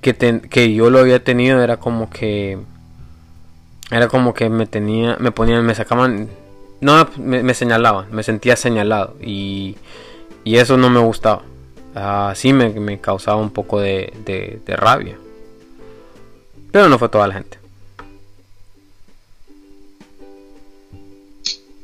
que, 0.00 0.40
que 0.48 0.74
yo 0.74 0.90
lo 0.90 1.00
había 1.00 1.22
tenido, 1.22 1.62
era 1.62 1.76
como 1.76 2.08
que 2.08 2.58
era 3.90 4.06
como 4.06 4.34
que 4.34 4.48
me 4.48 4.66
tenía, 4.66 5.16
me 5.18 5.32
ponían, 5.32 5.66
me 5.66 5.74
sacaban 5.74 6.28
no 6.80 7.08
me, 7.18 7.54
señalaban, 7.54 8.10
me 8.10 8.22
sentía 8.22 8.56
señalado 8.56 9.16
y, 9.20 9.76
eso 10.44 10.76
no 10.76 10.90
me 10.90 11.00
gustaba. 11.00 11.42
Así 11.94 12.52
me, 12.52 13.00
causaba 13.00 13.36
un 13.36 13.50
poco 13.50 13.80
de, 13.80 14.60
rabia. 14.66 15.18
Pero 16.72 16.88
no 16.88 16.98
fue 16.98 17.08
toda 17.08 17.28
la 17.28 17.34
gente. 17.34 17.58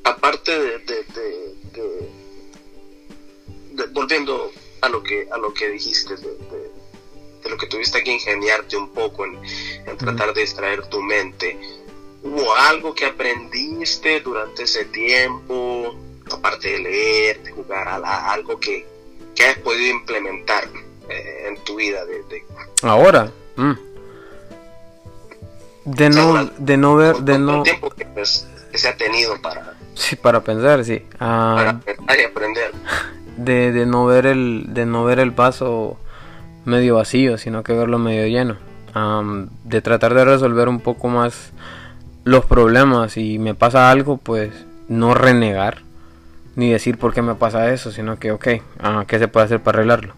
Aparte 0.04 0.58
de, 0.58 0.76
volviendo 3.92 4.50
a 4.80 4.88
lo 4.88 5.02
que 5.02 5.26
a 5.30 5.38
lo 5.38 5.52
que 5.52 5.68
dijiste 5.70 6.16
de, 6.16 7.50
lo 7.50 7.56
que 7.56 7.66
tuviste 7.66 8.02
que 8.02 8.12
ingeniarte 8.12 8.76
un 8.76 8.90
poco 8.90 9.24
en, 9.24 9.38
tratar 9.98 10.32
de 10.34 10.40
distraer 10.42 10.86
tu 10.86 11.00
mente 11.02 11.58
¿Hubo 12.22 12.54
algo 12.56 12.94
que 12.94 13.06
aprendiste 13.06 14.20
durante 14.20 14.64
ese 14.64 14.84
tiempo, 14.86 15.94
aparte 16.32 16.68
de 16.72 16.78
leer, 16.80 17.42
de 17.42 17.52
jugar, 17.52 17.88
a 17.88 18.32
algo 18.32 18.58
que, 18.58 18.86
que 19.34 19.46
has 19.46 19.58
podido 19.58 19.94
implementar 19.94 20.64
eh, 21.08 21.48
en 21.48 21.62
tu 21.64 21.76
vida? 21.76 22.04
De, 22.04 22.44
Ahora. 22.82 23.30
Mm. 23.56 23.72
De 25.84 26.10
no, 26.10 26.44
de 26.44 26.76
no 26.76 26.96
ver, 26.96 27.16
de 27.18 27.38
no... 27.38 27.62
tiempo 27.62 27.90
pues, 28.12 28.48
que, 28.72 28.78
se 28.78 28.88
ha 28.88 28.96
tenido 28.96 29.40
para... 29.40 29.74
Sí, 29.94 30.16
para 30.16 30.42
pensar, 30.42 30.84
sí. 30.84 31.06
Ah, 31.20 31.54
para 31.56 31.78
pensar 31.78 32.20
y 32.20 32.24
aprender. 32.24 32.72
De, 33.36 33.72
de, 33.72 33.86
no 33.86 34.04
ver 34.04 34.26
el, 34.26 34.64
de 34.68 34.84
no 34.84 35.04
ver 35.04 35.20
el 35.20 35.30
vaso 35.30 35.96
medio 36.64 36.96
vacío, 36.96 37.38
sino 37.38 37.62
que 37.62 37.72
verlo 37.72 37.98
medio 37.98 38.26
lleno. 38.26 38.58
de 39.64 39.80
tratar 39.80 40.12
de 40.14 40.24
resolver 40.24 40.68
un 40.68 40.80
poco 40.80 41.08
más 41.08 41.52
los 42.26 42.44
problemas 42.44 43.16
y 43.16 43.38
me 43.38 43.54
pasa 43.54 43.88
algo, 43.88 44.16
pues 44.16 44.50
no 44.88 45.14
renegar 45.14 45.82
ni 46.56 46.72
decir 46.72 46.98
por 46.98 47.14
qué 47.14 47.22
me 47.22 47.36
pasa 47.36 47.72
eso, 47.72 47.92
sino 47.92 48.18
que, 48.18 48.32
ok, 48.32 48.48
uh, 48.82 49.06
¿qué 49.06 49.20
se 49.20 49.28
puede 49.28 49.46
hacer 49.46 49.60
para 49.60 49.78
arreglarlo? 49.78 50.14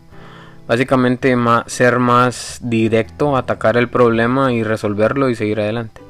Básicamente 0.66 1.36
ser 1.66 1.98
más 1.98 2.60
directo, 2.62 3.36
atacar 3.36 3.76
el 3.76 3.90
problema 3.90 4.54
y 4.54 4.62
resolverlo 4.62 5.28
y 5.28 5.34
seguir 5.34 5.60
adelante. 5.60 6.00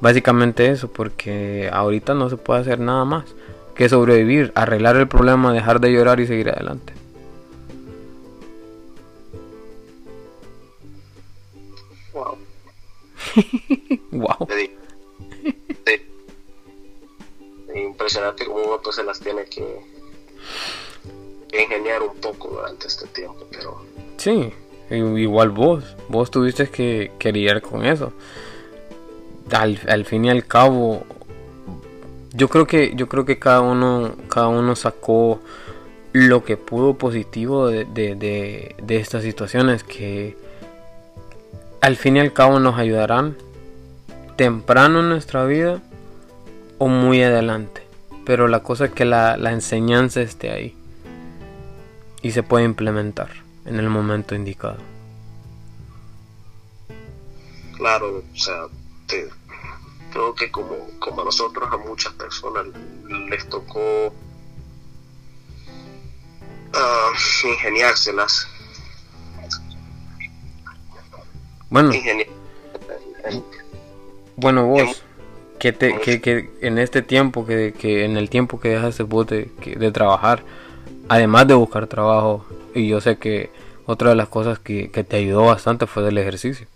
Básicamente 0.00 0.70
eso, 0.70 0.90
porque 0.90 1.68
ahorita 1.70 2.14
no 2.14 2.30
se 2.30 2.38
puede 2.38 2.60
hacer 2.60 2.80
nada 2.80 3.04
más 3.04 3.26
que 3.74 3.90
sobrevivir, 3.90 4.52
arreglar 4.54 4.96
el 4.96 5.06
problema, 5.06 5.52
dejar 5.52 5.80
de 5.80 5.92
llorar 5.92 6.20
y 6.20 6.26
seguir 6.26 6.48
adelante. 6.48 6.94
Wow. 12.14 12.38
wow. 14.12 14.48
Impresionante 18.00 18.46
cómo 18.46 18.64
uno 18.64 18.80
pues, 18.82 18.96
se 18.96 19.04
las 19.04 19.20
tiene 19.20 19.44
que 19.44 19.78
ingeniar 21.52 22.00
un 22.00 22.16
poco 22.16 22.48
durante 22.48 22.86
este 22.86 23.06
tiempo, 23.08 23.46
pero... 23.50 23.82
Sí, 24.16 24.54
igual 24.90 25.50
vos, 25.50 25.84
vos 26.08 26.30
tuviste 26.30 26.70
que, 26.70 27.12
lidiar 27.30 27.60
con 27.60 27.84
eso. 27.84 28.14
Al, 29.50 29.78
al, 29.86 30.06
fin 30.06 30.24
y 30.24 30.30
al 30.30 30.46
cabo, 30.46 31.04
yo 32.32 32.48
creo 32.48 32.66
que, 32.66 32.94
yo 32.96 33.06
creo 33.06 33.26
que 33.26 33.38
cada 33.38 33.60
uno, 33.60 34.14
cada 34.30 34.48
uno 34.48 34.74
sacó 34.76 35.38
lo 36.14 36.42
que 36.42 36.56
pudo 36.56 36.94
positivo 36.94 37.66
de, 37.66 37.84
de, 37.84 38.76
de 38.82 38.96
estas 38.96 39.24
situaciones 39.24 39.84
que 39.84 40.38
al 41.82 41.96
fin 41.96 42.16
y 42.16 42.20
al 42.20 42.32
cabo 42.32 42.60
nos 42.60 42.78
ayudarán 42.78 43.36
temprano 44.36 45.00
en 45.00 45.10
nuestra 45.10 45.44
vida 45.44 45.82
o 46.78 46.88
muy 46.88 47.22
adelante. 47.22 47.89
Pero 48.24 48.48
la 48.48 48.62
cosa 48.62 48.86
es 48.86 48.92
que 48.92 49.04
la, 49.04 49.36
la 49.36 49.52
enseñanza 49.52 50.20
esté 50.20 50.50
ahí 50.50 50.76
y 52.22 52.32
se 52.32 52.42
puede 52.42 52.64
implementar 52.64 53.30
en 53.64 53.78
el 53.78 53.88
momento 53.88 54.34
indicado. 54.34 54.78
Claro, 57.76 58.18
o 58.18 58.36
sea, 58.36 58.66
creo 60.12 60.34
que 60.34 60.50
como, 60.50 60.76
como 60.98 61.22
a 61.22 61.24
nosotros, 61.24 61.68
a 61.72 61.78
muchas 61.78 62.12
personas 62.12 62.66
les 63.30 63.48
tocó 63.48 64.08
uh, 66.74 67.48
ingeniárselas. 67.48 68.46
Bueno, 71.70 71.92
bueno 74.36 74.66
vos, 74.66 75.02
que, 75.60 75.72
te, 75.72 76.00
que, 76.00 76.20
que 76.20 76.50
en 76.62 76.78
este 76.78 77.02
tiempo, 77.02 77.46
que, 77.46 77.72
que 77.78 78.04
en 78.04 78.16
el 78.16 78.30
tiempo 78.30 78.58
que 78.58 78.70
dejaste 78.70 79.04
vos 79.04 79.26
de, 79.26 79.50
de 79.64 79.92
trabajar, 79.92 80.42
además 81.08 81.46
de 81.46 81.54
buscar 81.54 81.86
trabajo, 81.86 82.44
y 82.74 82.88
yo 82.88 83.00
sé 83.00 83.18
que 83.18 83.50
otra 83.86 84.10
de 84.10 84.16
las 84.16 84.28
cosas 84.28 84.58
que, 84.58 84.90
que 84.90 85.04
te 85.04 85.16
ayudó 85.16 85.44
bastante 85.44 85.86
fue 85.86 86.08
el 86.08 86.16
ejercicio. 86.18 86.66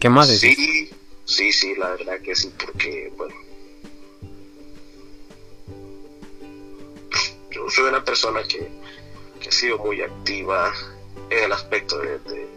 ¿Qué 0.00 0.08
más? 0.08 0.28
Sí, 0.28 0.90
sí, 1.24 1.52
sí, 1.52 1.74
la 1.76 1.90
verdad 1.90 2.20
que 2.20 2.34
sí, 2.34 2.52
porque, 2.58 3.12
bueno, 3.16 3.34
yo 7.52 7.70
soy 7.70 7.84
una 7.88 8.04
persona 8.04 8.42
que, 8.42 8.68
que 9.40 9.48
ha 9.48 9.52
sido 9.52 9.78
muy 9.78 10.02
activa 10.02 10.72
en 11.30 11.44
el 11.44 11.52
aspecto 11.52 11.98
de, 11.98 12.18
de, 12.18 12.48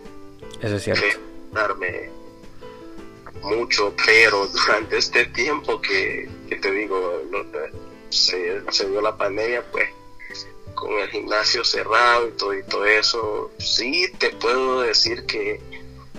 Eso 0.61 0.75
es 0.75 0.83
cierto. 0.83 1.01
de 1.01 1.17
darme 1.53 2.18
mucho, 3.41 3.93
pero 4.05 4.47
durante 4.65 4.97
este 4.97 5.25
tiempo 5.25 5.81
que, 5.81 6.29
que 6.47 6.55
te 6.57 6.71
digo, 6.71 7.21
no, 7.29 7.39
se, 8.09 8.61
se 8.71 8.89
dio 8.89 9.01
la 9.01 9.15
pandemia, 9.17 9.63
pues 9.71 9.89
con 10.79 10.91
el 10.93 11.09
gimnasio 11.09 11.63
cerrado 11.63 12.29
y 12.29 12.31
todo, 12.31 12.53
y 12.53 12.63
todo 12.63 12.85
eso, 12.85 13.51
sí 13.59 14.09
te 14.17 14.29
puedo 14.29 14.81
decir 14.81 15.25
que 15.25 15.59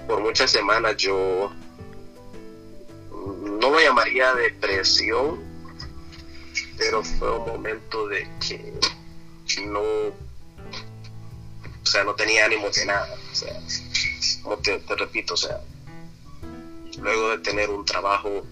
por 0.06 0.20
muchas 0.20 0.50
semanas 0.50 0.96
yo 0.98 1.50
no 3.10 3.70
lo 3.70 3.80
llamaría 3.80 4.34
depresión, 4.34 5.40
pero 6.76 7.02
fue 7.02 7.38
un 7.38 7.46
momento 7.46 8.06
de 8.08 8.28
que 8.46 8.74
no, 9.64 9.80
o 9.80 10.14
sea, 11.86 12.04
no 12.04 12.14
tenía 12.14 12.44
ánimo 12.44 12.68
de 12.70 12.84
nada, 12.86 13.16
o 13.32 13.34
sea, 13.34 13.60
te, 14.62 14.78
te 14.78 14.96
repito, 14.96 15.34
o 15.34 15.36
sea, 15.36 15.60
luego 17.00 17.30
de 17.30 17.38
tener 17.38 17.70
un 17.70 17.84
trabajo 17.84 18.42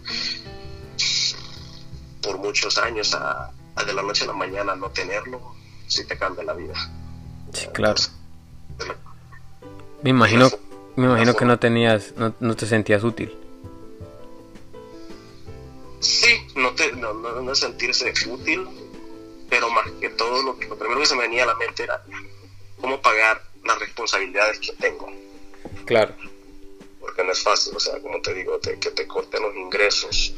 por 2.23 2.39
muchos 2.39 2.79
años 2.79 3.15
a, 3.15 3.53
a, 3.77 3.85
de 3.85 3.93
la 3.93 4.03
noche 4.03 4.25
a 4.25 4.29
la 4.29 4.33
mañana 4.33 4.75
no 4.75 4.91
tenerlo, 4.91 5.41
sí 5.87 6.05
te 6.05 6.17
cambia 6.17 6.45
la 6.45 6.55
vida. 6.55 6.75
Sí, 7.53 7.67
claro. 7.73 8.01
Me 10.03 10.11
imagino, 10.11 10.51
me 10.97 11.07
imagino 11.07 11.35
que 11.35 11.45
no 11.45 11.59
tenías, 11.59 12.15
no, 12.17 12.35
no 12.41 12.57
te 12.57 12.67
sentías 12.67 13.03
útil. 13.03 13.37
Sí, 16.01 16.47
no, 16.55 16.71
te, 16.73 16.93
no, 16.93 17.13
no, 17.15 17.41
no 17.41 17.55
sentirse 17.55 18.13
útil, 18.29 18.67
pero 19.49 19.71
más 19.71 19.91
que 20.01 20.11
todo 20.11 20.43
lo, 20.43 20.53
lo 20.53 20.79
primero 20.79 21.01
que 21.01 21.07
se 21.07 21.17
me 21.17 21.23
venía 21.23 21.43
a 21.43 21.47
la 21.47 21.55
mente 21.57 21.83
era 21.83 22.03
cómo 22.81 23.01
pagar 23.01 23.43
las 23.65 23.79
responsabilidades 23.79 24.61
que 24.61 24.73
tengo. 24.75 25.11
Claro. 25.85 26.15
Porque 27.19 27.27
no 27.27 27.33
es 27.33 27.43
fácil, 27.43 27.75
o 27.75 27.81
sea, 27.81 27.99
como 28.01 28.23
te 28.23 28.33
digo, 28.33 28.61
te, 28.61 28.79
que 28.79 28.93
te 28.93 29.09
corten 29.09 29.43
los 29.43 29.57
ingresos 29.57 30.33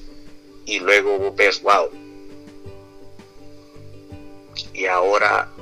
y 0.64 0.78
luego 0.80 1.30
ves, 1.34 1.60
wow. 1.60 1.90
Y 4.72 4.86
ahora, 4.86 5.52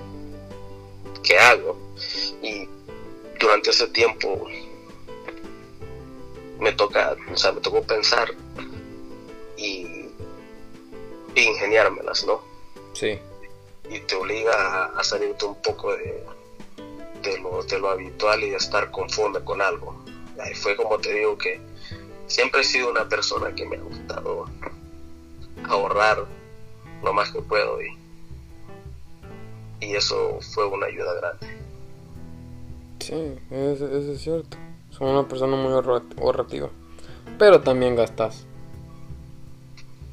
¿qué 1.24 1.36
hago? 1.36 1.76
Y 2.40 2.68
durante 3.40 3.70
ese 3.70 3.88
tiempo 3.88 4.46
me 6.60 6.70
toca, 6.74 7.16
o 7.32 7.36
sea, 7.36 7.50
me 7.50 7.62
tocó 7.62 7.82
pensar 7.82 8.32
y, 9.56 10.06
y 11.34 11.40
ingeniármelas, 11.40 12.24
¿no? 12.26 12.40
Sí. 12.92 13.18
Y 13.90 13.98
te 14.00 14.14
obliga 14.14 14.52
a, 14.54 15.00
a 15.00 15.02
salirte 15.02 15.46
un 15.46 15.60
poco 15.62 15.96
de, 15.96 16.24
de, 17.24 17.38
lo, 17.40 17.64
de 17.64 17.78
lo 17.80 17.88
habitual 17.88 18.40
y 18.44 18.50
de 18.50 18.56
estar 18.56 18.92
conforme 18.92 19.42
con 19.42 19.60
algo. 19.60 20.07
Ahí 20.38 20.54
fue 20.54 20.76
como 20.76 20.98
te 20.98 21.12
digo 21.12 21.36
que 21.36 21.60
siempre 22.26 22.60
he 22.60 22.64
sido 22.64 22.90
una 22.90 23.08
persona 23.08 23.54
que 23.54 23.66
me 23.66 23.76
ha 23.76 23.80
gustado 23.80 24.46
ahorrar 25.64 26.24
lo 27.02 27.12
más 27.12 27.30
que 27.30 27.40
puedo 27.40 27.80
y, 27.82 27.96
y 29.80 29.94
eso 29.94 30.38
fue 30.54 30.66
una 30.66 30.86
ayuda 30.86 31.14
grande. 31.14 31.46
Sí, 33.00 33.38
eso, 33.50 33.86
eso 33.86 34.12
es 34.12 34.20
cierto. 34.20 34.56
Soy 34.90 35.08
una 35.08 35.26
persona 35.26 35.56
muy 35.56 35.72
ahorrativa. 35.72 36.68
Pero 37.38 37.60
también 37.60 37.96
gastas. 37.96 38.46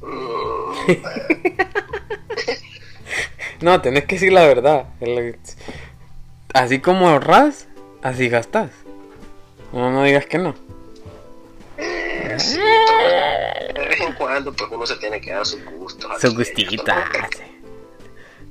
Mm, 0.00 0.92
no, 3.64 3.80
tenés 3.80 4.04
que 4.04 4.14
decir 4.14 4.32
la 4.32 4.46
verdad. 4.46 4.86
Así 6.54 6.80
como 6.80 7.08
ahorras, 7.08 7.68
así 8.02 8.28
gastas. 8.28 8.70
No, 9.72 9.90
no 9.90 10.02
digas 10.04 10.26
que 10.26 10.38
no. 10.38 10.54
eh, 11.76 12.36
sí, 12.38 12.58
de 12.58 13.88
vez 13.88 14.00
en 14.00 14.12
cuando 14.14 14.52
pues 14.52 14.70
uno 14.70 14.86
se 14.86 14.96
tiene 14.96 15.20
que 15.20 15.32
dar 15.32 15.44
su 15.46 15.58
gusto. 15.72 16.08
Su 16.20 16.34
gustita. 16.34 17.10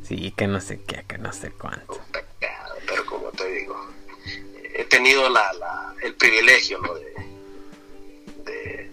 Sí, 0.04 0.32
que 0.38 0.46
no 0.48 0.62
sé 0.62 0.82
qué, 0.86 1.04
que 1.08 1.18
no 1.18 1.34
sé 1.34 1.52
cuánto. 1.52 2.00
Pecado, 2.12 2.76
pero 2.88 3.06
como 3.06 3.30
te 3.32 3.50
digo, 3.50 3.76
he 4.76 4.84
tenido 4.86 5.28
la, 5.30 5.52
la, 5.54 5.96
el 6.04 6.14
privilegio 6.16 6.80
¿no? 6.80 6.94
de, 6.94 7.14
de, 8.46 8.92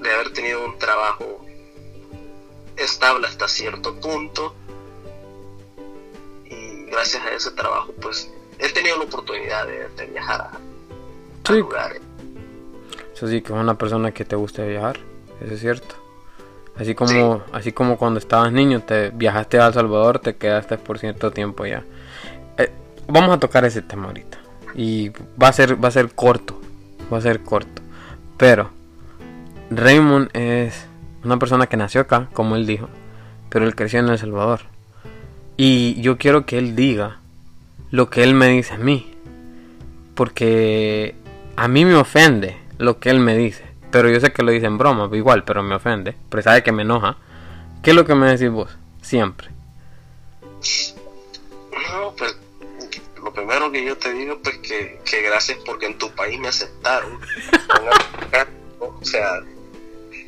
de 0.00 0.12
haber 0.12 0.32
tenido 0.32 0.64
un 0.64 0.76
trabajo 0.78 1.44
estable 2.76 3.28
hasta 3.28 3.46
cierto 3.46 3.94
punto 4.00 4.52
y 6.46 6.86
gracias 6.86 7.24
a 7.24 7.30
ese 7.30 7.52
trabajo 7.52 7.92
pues 8.02 8.28
he 8.58 8.72
tenido 8.72 8.98
la 8.98 9.04
oportunidad 9.04 9.66
de, 9.66 9.88
de 9.96 10.06
viajar 10.10 10.40
a, 10.40 10.44
a 10.46 10.58
Sí. 11.46 11.58
lugares. 11.58 12.00
Eso 13.14 13.28
sí, 13.28 13.42
que 13.42 13.52
es 13.52 13.58
una 13.58 13.76
persona 13.78 14.12
que 14.12 14.24
te 14.24 14.34
gusta 14.36 14.64
viajar. 14.64 14.98
Eso 15.40 15.54
es 15.54 15.60
cierto. 15.60 15.94
Así 16.76 16.94
como, 16.94 17.42
así 17.52 17.70
como 17.72 17.96
cuando 17.96 18.18
estabas 18.18 18.50
niño, 18.52 18.80
te 18.82 19.10
viajaste 19.10 19.60
a 19.60 19.68
El 19.68 19.74
Salvador, 19.74 20.18
te 20.18 20.34
quedaste 20.36 20.76
por 20.78 20.98
cierto 20.98 21.30
tiempo 21.30 21.64
ya. 21.66 21.84
Eh, 22.58 22.70
vamos 23.06 23.30
a 23.30 23.38
tocar 23.38 23.64
ese 23.64 23.82
tema 23.82 24.06
ahorita. 24.06 24.38
Y 24.74 25.10
va 25.40 25.48
a 25.48 25.52
ser, 25.52 25.82
va 25.82 25.88
a 25.88 25.92
ser 25.92 26.12
corto. 26.14 26.60
Va 27.12 27.18
a 27.18 27.20
ser 27.20 27.42
corto. 27.44 27.80
Pero 28.36 28.70
Raymond 29.70 30.30
es 30.36 30.86
una 31.22 31.38
persona 31.38 31.66
que 31.68 31.76
nació 31.76 32.00
acá, 32.00 32.28
como 32.32 32.56
él 32.56 32.66
dijo, 32.66 32.88
pero 33.50 33.64
él 33.66 33.76
creció 33.76 34.00
en 34.00 34.08
El 34.08 34.18
Salvador. 34.18 34.60
Y 35.56 36.00
yo 36.00 36.18
quiero 36.18 36.44
que 36.46 36.58
él 36.58 36.74
diga 36.74 37.20
lo 37.94 38.10
que 38.10 38.24
él 38.24 38.34
me 38.34 38.48
dice 38.48 38.74
a 38.74 38.78
mí. 38.78 39.14
porque 40.16 41.14
a 41.54 41.68
mí 41.68 41.84
me 41.84 41.94
ofende 41.94 42.56
lo 42.76 42.98
que 42.98 43.08
él 43.08 43.20
me 43.20 43.36
dice. 43.36 43.64
Pero 43.92 44.10
yo 44.10 44.18
sé 44.18 44.32
que 44.32 44.42
lo 44.42 44.50
dice 44.50 44.66
en 44.66 44.78
broma, 44.78 45.08
igual, 45.16 45.44
pero 45.44 45.62
me 45.62 45.76
ofende. 45.76 46.16
Pero 46.28 46.42
sabe 46.42 46.64
que 46.64 46.72
me 46.72 46.82
enoja. 46.82 47.16
¿Qué 47.84 47.90
es 47.90 47.96
lo 47.96 48.04
que 48.04 48.16
me 48.16 48.26
decís 48.26 48.50
vos? 48.50 48.76
Siempre. 49.00 49.48
No, 51.92 52.12
pues 52.16 52.36
lo 53.22 53.32
primero 53.32 53.70
que 53.70 53.84
yo 53.84 53.96
te 53.96 54.12
digo, 54.12 54.40
pues 54.42 54.58
que, 54.58 54.98
que 55.04 55.22
gracias 55.22 55.58
porque 55.64 55.86
en 55.86 55.96
tu 55.96 56.10
país 56.16 56.40
me 56.40 56.48
aceptaron. 56.48 57.20
o 58.80 59.04
sea, 59.04 59.40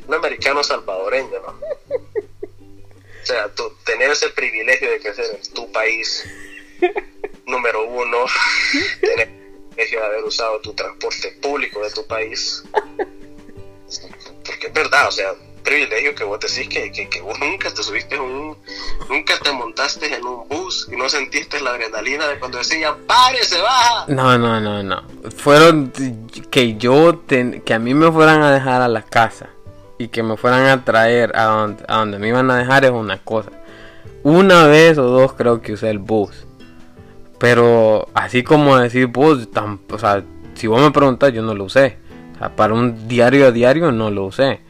un 0.07 0.13
americano 0.13 0.63
salvadoreño, 0.63 1.41
¿no? 1.45 1.49
O 1.49 3.25
sea, 3.25 3.49
tú, 3.49 3.63
tener 3.83 4.11
ese 4.11 4.29
privilegio 4.29 4.89
de 4.89 5.01
crecer 5.01 5.25
en 5.35 5.53
tu 5.53 5.69
país, 5.69 6.25
número 7.47 7.85
uno, 7.85 8.25
privilegio 9.01 9.99
de 9.99 10.05
haber 10.05 10.23
usado 10.23 10.59
tu 10.61 10.73
transporte 10.73 11.31
público 11.41 11.81
de 11.81 11.91
tu 11.91 12.05
país, 12.05 12.63
porque 14.45 14.67
es 14.67 14.73
verdad, 14.73 15.07
o 15.07 15.11
sea, 15.11 15.33
privilegio 15.67 16.15
que 16.15 16.23
vos 16.23 16.39
decís 16.39 16.69
que, 16.69 16.91
que, 16.91 17.09
que, 17.09 17.21
vos 17.21 17.37
nunca 17.39 17.69
te 17.73 17.83
subiste 17.83 18.15
en 18.15 18.21
un, 18.21 18.57
nunca 19.09 19.33
te 19.43 19.51
montaste 19.51 20.13
en 20.15 20.25
un 20.25 20.47
bus 20.47 20.87
y 20.89 20.95
no 20.95 21.09
sentiste 21.09 21.59
la 21.59 21.71
adrenalina 21.71 22.27
de 22.27 22.39
cuando 22.39 22.57
decían, 22.59 22.95
pare, 23.05 23.43
se 23.43 23.59
baja. 23.59 24.05
No, 24.07 24.37
no, 24.37 24.61
no, 24.61 24.81
no. 24.81 25.03
Fueron 25.35 25.91
que 26.49 26.77
yo, 26.77 27.25
que 27.27 27.73
a 27.73 27.79
mí 27.79 27.93
me 27.93 28.09
fueran 28.13 28.41
a 28.43 28.51
dejar 28.51 28.81
a 28.81 28.87
la 28.87 29.01
casa 29.01 29.49
y 29.97 30.07
que 30.07 30.23
me 30.23 30.37
fueran 30.37 30.67
a 30.67 30.85
traer 30.85 31.35
a 31.35 31.43
donde, 31.43 31.83
a 31.87 31.97
donde 31.97 32.19
me 32.19 32.29
iban 32.29 32.49
a 32.49 32.57
dejar 32.57 32.85
es 32.85 32.91
una 32.91 33.21
cosa. 33.21 33.51
Una 34.23 34.67
vez 34.67 34.97
o 34.97 35.03
dos 35.03 35.33
creo 35.33 35.61
que 35.61 35.73
usé 35.73 35.89
el 35.89 35.99
bus. 35.99 36.46
Pero 37.39 38.07
así 38.13 38.43
como 38.43 38.77
decir 38.77 39.07
bus, 39.07 39.51
tan, 39.51 39.79
o 39.91 39.99
sea, 39.99 40.23
si 40.55 40.67
vos 40.67 40.81
me 40.81 40.91
preguntas, 40.91 41.31
yo 41.33 41.41
no 41.41 41.53
lo 41.53 41.65
usé. 41.65 41.97
O 42.35 42.39
sea, 42.39 42.55
para 42.55 42.73
un 42.73 43.07
diario 43.07 43.47
a 43.47 43.51
diario 43.51 43.91
no 43.91 44.09
lo 44.09 44.25
usé. 44.25 44.61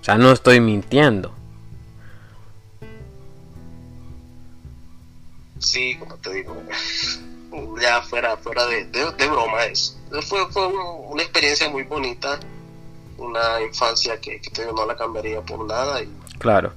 O 0.00 0.04
sea, 0.04 0.16
no 0.16 0.32
estoy 0.32 0.60
mintiendo. 0.60 1.34
Sí, 5.58 5.96
como 5.98 6.16
te 6.16 6.32
digo, 6.32 6.62
ya 7.80 8.02
fuera, 8.02 8.36
fuera 8.36 8.66
de, 8.66 8.84
de, 8.84 9.28
broma 9.28 9.64
es. 9.64 9.98
Fue, 10.28 10.46
fue 10.50 10.66
una 10.66 11.22
experiencia 11.22 11.68
muy 11.70 11.82
bonita, 11.84 12.38
una 13.18 13.60
infancia 13.62 14.20
que, 14.20 14.40
que 14.40 14.50
te 14.50 14.66
no 14.66 14.86
la 14.86 14.96
cambiaría 14.96 15.40
por 15.40 15.66
nada. 15.66 16.02
Y, 16.02 16.08
claro. 16.38 16.72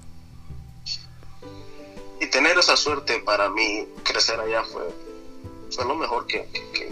Y 2.19 2.25
tener 2.27 2.57
esa 2.57 2.75
suerte 2.75 3.19
para 3.19 3.49
mí, 3.49 3.87
crecer 4.03 4.39
allá 4.39 4.63
fue, 4.63 4.83
fue 5.69 5.85
lo 5.85 5.95
mejor 5.95 6.25
que, 6.27 6.47
que, 6.73 6.91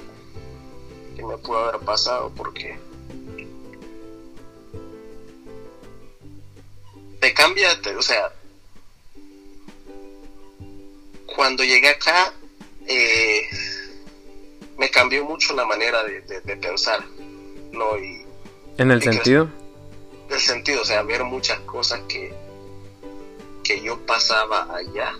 que 1.15 1.23
me 1.23 1.37
pudo 1.37 1.57
haber 1.59 1.81
pasado 1.81 2.31
porque 2.35 2.77
te 7.19 7.33
cambia, 7.33 7.69
o 7.97 8.01
sea, 8.01 8.31
cuando 11.25 11.63
llegué 11.63 11.89
acá, 11.89 12.31
eh, 12.87 13.47
me 14.77 14.89
cambió 14.89 15.25
mucho 15.25 15.55
la 15.55 15.65
manera 15.65 16.03
de, 16.03 16.21
pensar, 16.57 17.03
¿no? 17.71 17.97
Y, 17.97 18.25
¿En 18.77 18.91
el 18.91 19.01
sentido? 19.01 19.49
En 20.27 20.35
el 20.35 20.39
sentido, 20.39 20.81
o 20.81 20.85
sea, 20.85 21.01
ver 21.01 21.23
muchas 21.23 21.59
cosas 21.61 22.01
que, 22.07 22.33
que 23.63 23.81
yo 23.81 23.99
pasaba 24.05 24.67
allá, 24.75 25.13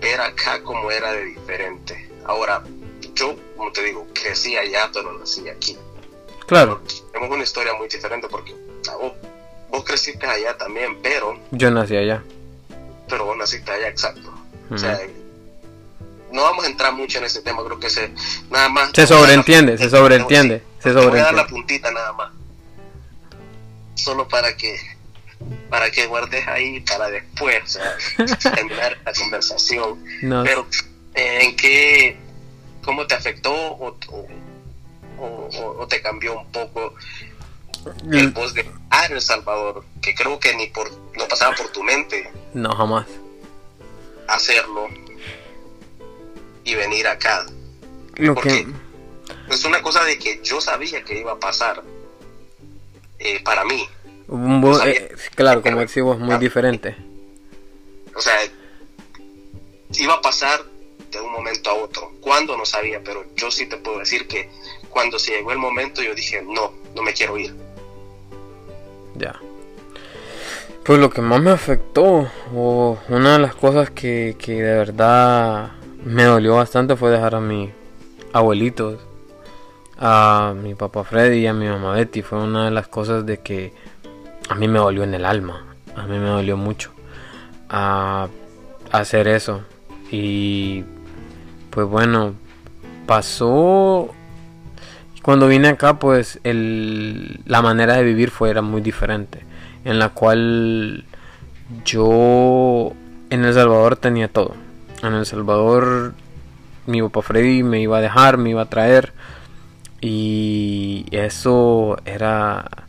ver 0.00 0.20
acá 0.20 0.62
como 0.62 0.90
era 0.90 1.12
de 1.12 1.24
diferente. 1.24 2.10
Ahora, 2.24 2.62
yo, 3.14 3.36
como 3.56 3.72
te 3.72 3.82
digo, 3.82 4.06
crecí 4.12 4.56
allá, 4.56 4.90
pero 4.92 5.18
nací 5.18 5.48
aquí. 5.48 5.76
Claro. 6.46 6.80
tenemos 7.12 7.34
una 7.34 7.42
historia 7.42 7.74
muy 7.74 7.88
diferente 7.88 8.28
porque 8.28 8.54
vos 9.70 9.84
creciste 9.84 10.26
allá 10.26 10.56
también, 10.56 10.98
pero... 11.02 11.38
Yo 11.50 11.70
nací 11.70 11.96
allá. 11.96 12.22
Pero 13.08 13.24
vos 13.24 13.36
naciste 13.36 13.70
allá, 13.70 13.88
exacto. 13.88 14.32
O 14.70 14.78
sea, 14.78 15.00
no 16.32 16.42
vamos 16.42 16.64
a 16.64 16.68
entrar 16.68 16.92
mucho 16.92 17.18
en 17.18 17.24
ese 17.24 17.42
tema, 17.42 17.64
creo 17.64 17.78
que 17.78 17.90
se... 17.90 18.12
Nada 18.50 18.68
más... 18.68 18.90
Se 18.94 19.06
sobreentiende, 19.06 19.78
se 19.78 19.90
sobreentiende, 19.90 20.62
se 20.78 20.92
sobreentiende. 20.92 21.10
Voy 21.10 21.20
a 21.20 21.24
dar 21.24 21.34
la 21.34 21.46
puntita 21.46 21.90
nada 21.90 22.12
más. 22.12 22.32
Solo 23.94 24.28
para 24.28 24.56
que 24.56 24.78
para 25.70 25.90
que 25.90 26.06
guardes 26.06 26.46
ahí 26.46 26.80
para 26.80 27.10
después, 27.10 27.62
o 27.64 27.66
sea, 27.66 27.96
terminar 28.54 28.98
la 29.04 29.12
conversación. 29.12 30.04
Pero, 30.20 30.66
eh, 31.14 31.40
¿en 31.42 31.56
qué, 31.56 32.16
cómo 32.84 33.06
te 33.06 33.14
afectó 33.14 33.52
o, 33.52 33.96
o, 35.18 35.48
o, 35.78 35.86
te 35.88 36.00
cambió 36.02 36.38
un 36.38 36.50
poco 36.52 36.94
el 38.12 38.30
voz 38.30 38.54
de 38.54 38.68
ah, 38.90 39.06
El 39.06 39.20
Salvador, 39.20 39.84
que 40.02 40.14
creo 40.14 40.38
que 40.38 40.54
ni 40.54 40.66
por 40.68 40.90
no 41.16 41.26
pasaba 41.28 41.54
por 41.54 41.68
tu 41.68 41.82
mente. 41.82 42.30
No, 42.52 42.74
jamás. 42.74 43.06
Hacerlo 44.28 44.88
y 46.64 46.74
venir 46.74 47.06
acá. 47.06 47.46
Lo 48.16 48.34
Porque 48.34 48.66
es 49.48 49.64
una 49.64 49.80
cosa 49.82 50.04
de 50.04 50.18
que 50.18 50.40
yo 50.42 50.60
sabía 50.60 51.02
que 51.04 51.20
iba 51.20 51.32
a 51.32 51.38
pasar 51.38 51.82
eh, 53.18 53.40
para 53.42 53.64
mí. 53.64 53.88
Eh, 54.28 55.14
claro, 55.34 55.62
como 55.62 55.80
decimos, 55.80 56.18
muy 56.18 56.36
diferente. 56.38 56.96
O 58.14 58.20
sea, 58.20 58.34
iba 59.94 60.14
a 60.14 60.20
pasar 60.20 60.60
de 61.10 61.20
un 61.20 61.32
momento 61.32 61.70
a 61.70 61.74
otro. 61.74 62.12
Cuando 62.20 62.56
no 62.56 62.64
sabía, 62.64 63.00
pero 63.04 63.24
yo 63.36 63.50
sí 63.50 63.66
te 63.66 63.76
puedo 63.76 63.98
decir 63.98 64.26
que 64.26 64.48
cuando 64.90 65.18
se 65.18 65.32
llegó 65.32 65.52
el 65.52 65.58
momento 65.58 66.02
yo 66.02 66.14
dije, 66.14 66.42
no, 66.42 66.72
no 66.94 67.02
me 67.02 67.12
quiero 67.12 67.38
ir. 67.38 67.54
Ya. 69.14 69.38
Pues 70.84 70.98
lo 70.98 71.10
que 71.10 71.20
más 71.20 71.40
me 71.40 71.50
afectó, 71.50 72.30
o 72.54 72.98
una 73.08 73.34
de 73.34 73.38
las 73.40 73.54
cosas 73.54 73.90
que, 73.90 74.36
que 74.38 74.54
de 74.54 74.76
verdad 74.76 75.72
me 76.04 76.24
dolió 76.24 76.56
bastante 76.56 76.96
fue 76.96 77.10
dejar 77.10 77.34
a 77.34 77.40
mis 77.40 77.70
abuelitos, 78.32 79.00
a 79.98 80.54
mi 80.56 80.74
papá 80.74 81.02
Freddy 81.04 81.38
y 81.38 81.46
a 81.46 81.52
mi 81.52 81.66
mamá 81.66 81.94
Betty. 81.94 82.22
Fue 82.22 82.38
una 82.38 82.66
de 82.66 82.70
las 82.70 82.88
cosas 82.88 83.26
de 83.26 83.38
que 83.38 83.72
a 84.48 84.54
mí 84.54 84.68
me 84.68 84.78
dolió 84.78 85.02
en 85.04 85.14
el 85.14 85.24
alma, 85.24 85.64
a 85.94 86.06
mí 86.06 86.18
me 86.18 86.28
dolió 86.28 86.56
mucho 86.56 86.92
a 87.68 88.28
hacer 88.92 89.28
eso. 89.28 89.62
Y 90.10 90.84
pues 91.70 91.86
bueno, 91.86 92.34
pasó 93.06 94.14
cuando 95.26 95.48
vine 95.48 95.66
acá, 95.66 95.98
pues 95.98 96.38
la 96.44 97.60
manera 97.60 97.96
de 97.96 98.04
vivir 98.04 98.30
fue 98.30 98.48
era 98.48 98.62
muy 98.62 98.80
diferente. 98.80 99.40
En 99.84 99.98
la 99.98 100.10
cual 100.10 101.04
yo 101.84 102.92
en 103.30 103.44
El 103.44 103.52
Salvador 103.52 103.96
tenía 103.96 104.28
todo. 104.28 104.54
En 105.02 105.14
El 105.14 105.26
Salvador 105.26 106.14
mi 106.86 107.02
papá 107.02 107.22
Freddy 107.22 107.64
me 107.64 107.80
iba 107.80 107.98
a 107.98 108.00
dejar, 108.00 108.38
me 108.38 108.50
iba 108.50 108.62
a 108.62 108.70
traer. 108.70 109.14
Y 110.00 111.06
eso 111.10 111.96
era... 112.04 112.85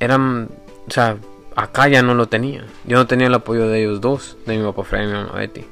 Eran... 0.00 0.48
O 0.86 0.90
sea, 0.90 1.16
acá 1.56 1.88
ya 1.88 2.02
no 2.02 2.14
lo 2.14 2.26
tenía. 2.26 2.64
Yo 2.84 2.96
no 2.96 3.06
tenía 3.06 3.28
el 3.28 3.34
apoyo 3.34 3.68
de 3.68 3.82
ellos 3.82 4.00
dos, 4.00 4.36
de 4.46 4.58
mi 4.58 4.64
papá 4.64 4.84
Freddy 4.84 5.04
y 5.04 5.06
mi 5.08 5.12
mamá 5.14 5.32
Betty. 5.38 5.64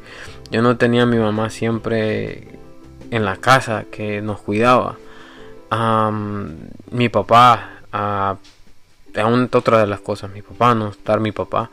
Yo 0.51 0.63
no 0.63 0.77
tenía 0.77 1.03
a 1.03 1.07
mi 1.07 1.19
mamá 1.19 1.51
siempre 1.51 2.59
en 3.11 3.25
la 3.25 3.37
casa 3.37 3.85
que 3.91 4.23
nos 4.23 4.41
cuidaba 4.41 4.97
mi 6.91 7.09
papá, 7.09 7.81
a 7.93 8.37
otra 9.53 9.79
de 9.79 9.87
las 9.87 10.01
cosas, 10.01 10.31
mi 10.31 10.43
papá, 10.43 10.75
no 10.75 10.89
estar 10.89 11.21
mi 11.21 11.33
papá 11.33 11.71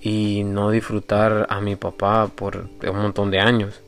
y 0.00 0.42
no 0.44 0.70
disfrutar 0.70 1.46
a 1.50 1.60
mi 1.60 1.76
papá 1.76 2.28
por 2.34 2.68
un 2.86 2.96
montón 2.96 3.30
de 3.30 3.40
años. 3.40 3.80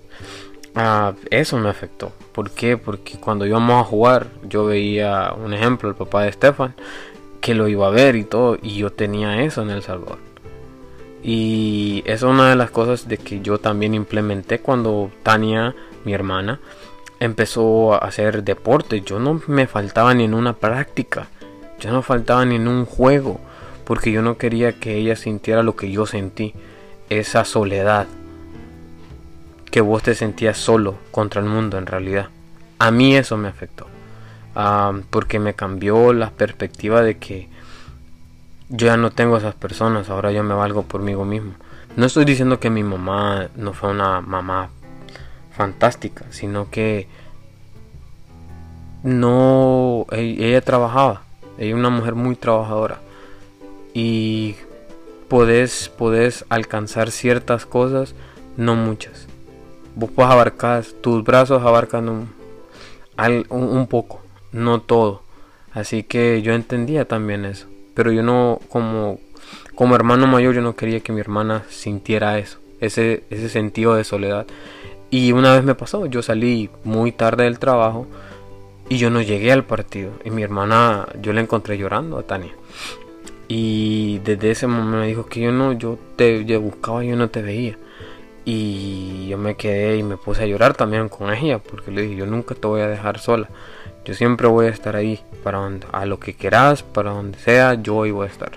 eso 1.31 1.59
me 1.59 1.71
afectó. 1.71 2.13
¿Por 2.33 2.51
qué? 2.51 2.77
Porque 2.77 3.19
cuando 3.19 3.47
íbamos 3.47 3.81
a 3.81 3.85
jugar, 3.85 4.27
yo 4.43 4.67
veía 4.67 5.33
un 5.33 5.55
ejemplo, 5.55 5.89
el 5.89 5.95
papá 5.95 6.23
de 6.23 6.29
Estefan, 6.29 6.75
que 7.47 7.55
lo 7.55 7.69
iba 7.69 7.87
a 7.87 7.91
ver 7.91 8.17
y 8.17 8.25
todo, 8.25 8.59
y 8.61 8.75
yo 8.75 8.91
tenía 8.91 9.41
eso 9.45 9.63
en 9.63 9.71
El 9.71 9.81
Salvador. 9.81 10.19
Y 11.23 12.03
es 12.05 12.23
una 12.23 12.51
de 12.51 12.57
las 12.57 12.73
cosas 12.73 13.07
de 13.07 13.19
que 13.19 13.41
yo 13.41 13.59
también 13.59 13.95
implementé 13.95 14.59
cuando 14.59 15.13
Tania, 15.23 15.77
mi 16.05 16.13
hermana, 16.13 16.59
empezó 17.21 17.95
a 17.95 17.99
hacer 17.99 18.43
deporte. 18.43 19.03
Yo 19.03 19.21
no 19.21 19.41
me 19.47 19.69
faltaba 19.69 20.13
ni 20.13 20.25
en 20.25 20.35
una 20.35 20.55
práctica. 20.55 21.29
Yo 21.79 21.93
no 21.93 22.03
faltaba 22.03 22.45
ni 22.45 22.57
en 22.57 22.67
un 22.67 22.85
juego. 22.85 23.39
Porque 23.85 24.11
yo 24.11 24.23
no 24.23 24.39
quería 24.39 24.81
que 24.81 24.97
ella 24.97 25.15
sintiera 25.15 25.63
lo 25.63 25.77
que 25.77 25.93
yo 25.93 26.05
sentí. 26.05 26.53
Esa 27.11 27.45
soledad. 27.45 28.09
Que 29.71 29.81
vos 29.81 30.03
te 30.03 30.17
sentías 30.17 30.59
solo 30.59 30.97
contra 31.13 31.41
el 31.41 31.47
mundo 31.47 31.79
en 31.79 31.87
realidad. 31.87 32.29
A 32.81 32.91
mí 32.91 33.15
eso 33.15 33.37
me 33.37 33.47
afectó. 33.47 33.87
Porque 35.11 35.39
me 35.39 35.55
cambió 35.55 36.13
la 36.13 36.31
perspectiva 36.31 37.03
de 37.03 37.19
que 37.19 37.49
yo 38.69 38.87
ya 38.87 38.97
no 38.97 39.11
tengo 39.11 39.37
esas 39.37 39.55
personas. 39.55 40.09
Ahora 40.11 40.33
yo 40.33 40.43
me 40.43 40.55
valgo 40.55 40.83
por 40.83 41.03
mí 41.03 41.15
mismo. 41.15 41.53
No 41.97 42.07
estoy 42.07 42.25
diciendo 42.25 42.61
que 42.61 42.71
mi 42.71 42.83
mamá 42.83 43.49
no 43.57 43.73
fue 43.73 43.91
una 43.91 44.21
mamá 44.21 44.71
fantástica, 45.57 46.27
sino 46.31 46.71
que 46.71 47.09
no, 49.03 50.07
e, 50.11 50.37
ella 50.39 50.61
trabajaba, 50.61 51.23
ella 51.59 51.71
es 51.71 51.75
una 51.75 51.91
mujer 51.91 52.15
muy 52.15 52.37
trabajadora 52.37 52.99
y 53.95 54.57
podés, 55.29 55.89
podés 55.89 56.45
alcanzar 56.49 57.11
ciertas 57.11 57.67
cosas, 57.67 58.15
no 58.57 58.75
muchas. 58.75 59.27
Vos 59.95 60.11
puedes 60.11 60.31
abarcar, 60.31 60.85
tus 61.01 61.25
brazos 61.25 61.63
abarcan 61.63 62.09
un, 62.09 63.87
poco, 63.89 64.21
no 64.53 64.81
todo. 64.81 65.23
Así 65.73 66.03
que 66.03 66.43
yo 66.43 66.53
entendía 66.53 67.07
también 67.07 67.45
eso. 67.45 67.67
Pero 67.95 68.13
yo 68.13 68.23
no, 68.23 68.61
como, 68.69 69.19
como 69.75 69.95
hermano 69.95 70.27
mayor, 70.27 70.55
yo 70.55 70.63
no 70.63 70.77
quería 70.77 71.01
que 71.01 71.13
mi 71.13 71.21
hermana 71.21 71.65
sintiera 71.69 72.39
eso, 72.39 72.59
ese, 72.81 73.25
ese 73.31 73.49
sentido 73.49 73.95
de 73.95 74.05
soledad. 74.05 74.47
Y 75.11 75.33
una 75.33 75.55
vez 75.55 75.65
me 75.65 75.75
pasó, 75.75 76.07
yo 76.07 76.23
salí 76.23 76.71
muy 76.85 77.13
tarde 77.13 77.45
del 77.45 77.59
trabajo 77.59 78.07
y 78.89 78.99
yo 78.99 79.11
no 79.11 79.21
llegué 79.23 79.53
al 79.53 79.65
partido. 79.65 80.13
Y 80.25 80.31
mi 80.31 80.43
hermana, 80.43 81.07
yo 81.21 81.33
la 81.33 81.41
encontré 81.41 81.79
llorando 81.79 82.19
a 82.19 82.23
Tania. 82.23 82.55
Y 83.49 84.19
desde 84.21 84.51
ese 84.51 84.67
momento 84.67 84.99
me 84.99 85.07
dijo 85.07 85.27
que 85.27 85.41
yo 85.41 85.53
no, 85.53 85.73
yo 85.73 85.99
te 86.17 86.57
buscaba 86.57 87.05
y 87.05 87.09
yo 87.09 87.17
no 87.17 87.31
te 87.31 87.43
veía. 87.43 87.79
Y 88.45 89.27
yo 89.29 89.39
me 89.39 89.57
quedé 89.57 89.97
y 89.97 90.03
me 90.05 90.17
puse 90.17 90.45
a 90.45 90.47
llorar 90.47 90.75
también 90.75 91.09
con 91.09 91.33
ella, 91.33 91.59
porque 91.59 91.91
le 91.91 92.03
dije, 92.03 92.17
yo 92.17 92.27
nunca 92.27 92.55
te 92.55 92.67
voy 92.67 92.81
a 92.81 92.89
dejar 92.89 93.19
sola. 93.19 93.49
Yo 94.07 94.15
siempre 94.15 94.47
voy 94.47 94.67
a 94.67 94.69
estar 94.69 94.95
ahí, 94.95 95.19
para 95.43 95.59
donde, 95.59 95.85
a 95.91 96.07
lo 96.07 96.21
que 96.21 96.33
quieras, 96.33 96.85
para 96.85 97.11
donde 97.11 97.37
sea, 97.41 97.75
yo 97.75 97.97
hoy 97.97 98.13
voy 98.13 98.29
a 98.29 98.31
estar. 98.31 98.53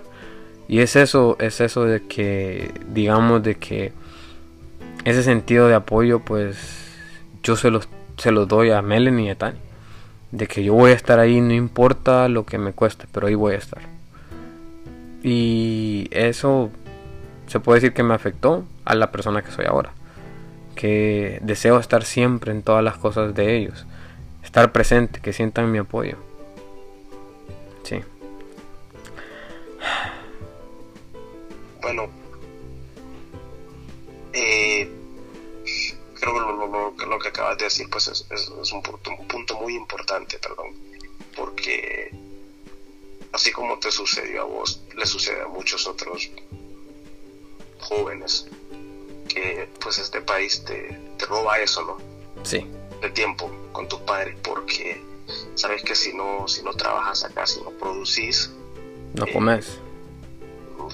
Y 0.68 0.82
es 0.82 0.96
eso, 0.96 1.38
es 1.40 1.60
eso 1.60 1.86
de 1.86 2.06
que, 2.06 2.72
digamos, 2.94 3.42
de 3.42 3.56
que 3.56 3.92
ese 5.06 5.24
sentido 5.24 5.68
de 5.68 5.74
apoyo, 5.74 6.20
pues 6.20 6.94
yo 7.42 7.56
se 7.56 7.72
los, 7.72 7.90
se 8.18 8.32
los 8.32 8.48
doy 8.48 8.70
a 8.70 8.84
Melanie 8.84 9.26
y 9.26 9.30
a 9.32 9.36
Tani. 9.40 9.58
De 10.32 10.46
que 10.46 10.64
yo 10.64 10.76
voy 10.76 10.92
a 10.92 10.94
estar 10.94 11.18
ahí, 11.18 11.42
no 11.42 11.54
importa 11.54 12.30
lo 12.30 12.46
que 12.46 12.60
me 12.60 12.74
cueste, 12.74 13.06
pero 13.12 13.26
ahí 13.26 13.34
voy 13.34 13.56
a 13.56 13.58
estar. 13.58 13.82
Y 15.24 16.10
eso 16.12 16.70
se 17.48 17.60
puede 17.60 17.80
decir 17.80 17.94
que 17.94 18.04
me 18.04 18.14
afectó 18.14 18.66
a 18.86 18.94
la 18.94 19.12
persona 19.12 19.42
que 19.42 19.50
soy 19.50 19.66
ahora. 19.66 19.94
Que 20.76 21.40
deseo 21.42 21.80
estar 21.80 22.04
siempre 22.04 22.52
en 22.52 22.62
todas 22.62 22.84
las 22.84 22.98
cosas 22.98 23.34
de 23.34 23.58
ellos. 23.58 23.88
Estar 24.44 24.72
presente, 24.72 25.22
que 25.22 25.34
sientan 25.34 25.72
mi 25.72 25.78
apoyo. 25.78 26.18
Sí. 27.84 28.02
Bueno, 31.82 32.10
eh, 34.34 34.90
creo 36.20 36.94
que 36.96 37.06
lo, 37.06 37.20
que 37.20 37.28
acabas 37.30 37.58
de 37.58 37.66
decir 37.66 37.90
pues 37.90 38.08
es, 38.08 38.72
un, 38.72 38.82
punto, 38.82 39.12
un 39.12 39.28
punto 39.28 39.60
muy 39.60 39.76
importante, 39.76 40.38
perdón, 40.40 40.74
porque 41.36 42.12
así 43.32 43.52
como 43.52 43.80
te 43.80 43.92
sucedió 43.92 44.42
a 44.42 44.46
vos, 44.46 44.82
le 44.96 45.06
sucede 45.06 45.42
a 45.42 45.48
muchos 45.48 45.88
otros 45.88 46.30
jóvenes 47.80 48.48
que 49.28 49.70
pues 49.80 50.00
este 50.00 50.22
país 50.22 50.64
te, 50.66 51.00
roba 51.28 51.60
eso, 51.60 51.84
¿no? 51.84 51.98
Sí. 52.44 52.66
De 53.02 53.10
tiempo 53.12 53.50
con 53.72 53.88
tus 53.88 54.00
padres 54.02 54.36
porque 54.44 55.02
sabes 55.56 55.84
que 55.84 55.96
si 55.96 56.14
no, 56.14 56.48
si 56.48 56.64
no 56.64 56.74
trabajas 56.74 57.24
acá, 57.24 57.46
si 57.46 57.62
no 57.62 57.72
producís... 57.72 58.52
No 59.14 59.26
eh, 59.26 59.34
comes. 59.34 59.80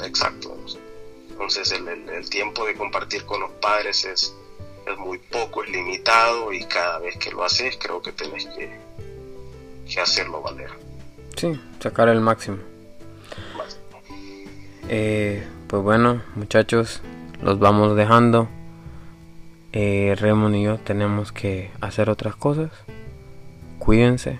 Exacto. 0.03 0.55
Entonces 1.29 1.71
el, 1.71 2.29
tiempo 2.29 2.65
de 2.65 2.75
compartir 2.75 3.25
con 3.25 3.41
los 3.41 3.51
padres 3.53 4.05
es, 4.05 4.33
es 4.87 4.97
muy 4.97 5.17
poco, 5.17 5.63
es 5.63 5.69
limitado 5.69 6.53
y 6.53 6.63
cada 6.63 6.99
vez 6.99 7.17
que 7.17 7.31
lo 7.31 7.43
haces 7.43 7.77
creo 7.77 8.01
que 8.01 8.11
tenés 8.13 8.45
que, 8.45 8.79
que 9.89 9.99
hacerlo 9.99 10.41
valer. 10.41 10.69
Sí, 11.35 11.59
sacar 11.79 12.07
el 12.07 12.21
máximo. 12.21 12.57
Eh, 14.87 15.45
pues 15.67 15.83
bueno, 15.83 16.21
muchachos, 16.35 17.01
los 17.41 17.59
vamos 17.59 17.95
dejando. 17.95 18.47
Eh, 19.77 20.15
Raymond 20.17 20.55
y 20.55 20.63
yo 20.63 20.79
tenemos 20.79 21.33
que 21.33 21.69
hacer 21.81 22.09
otras 22.09 22.37
cosas. 22.37 22.71
Cuídense. 23.77 24.39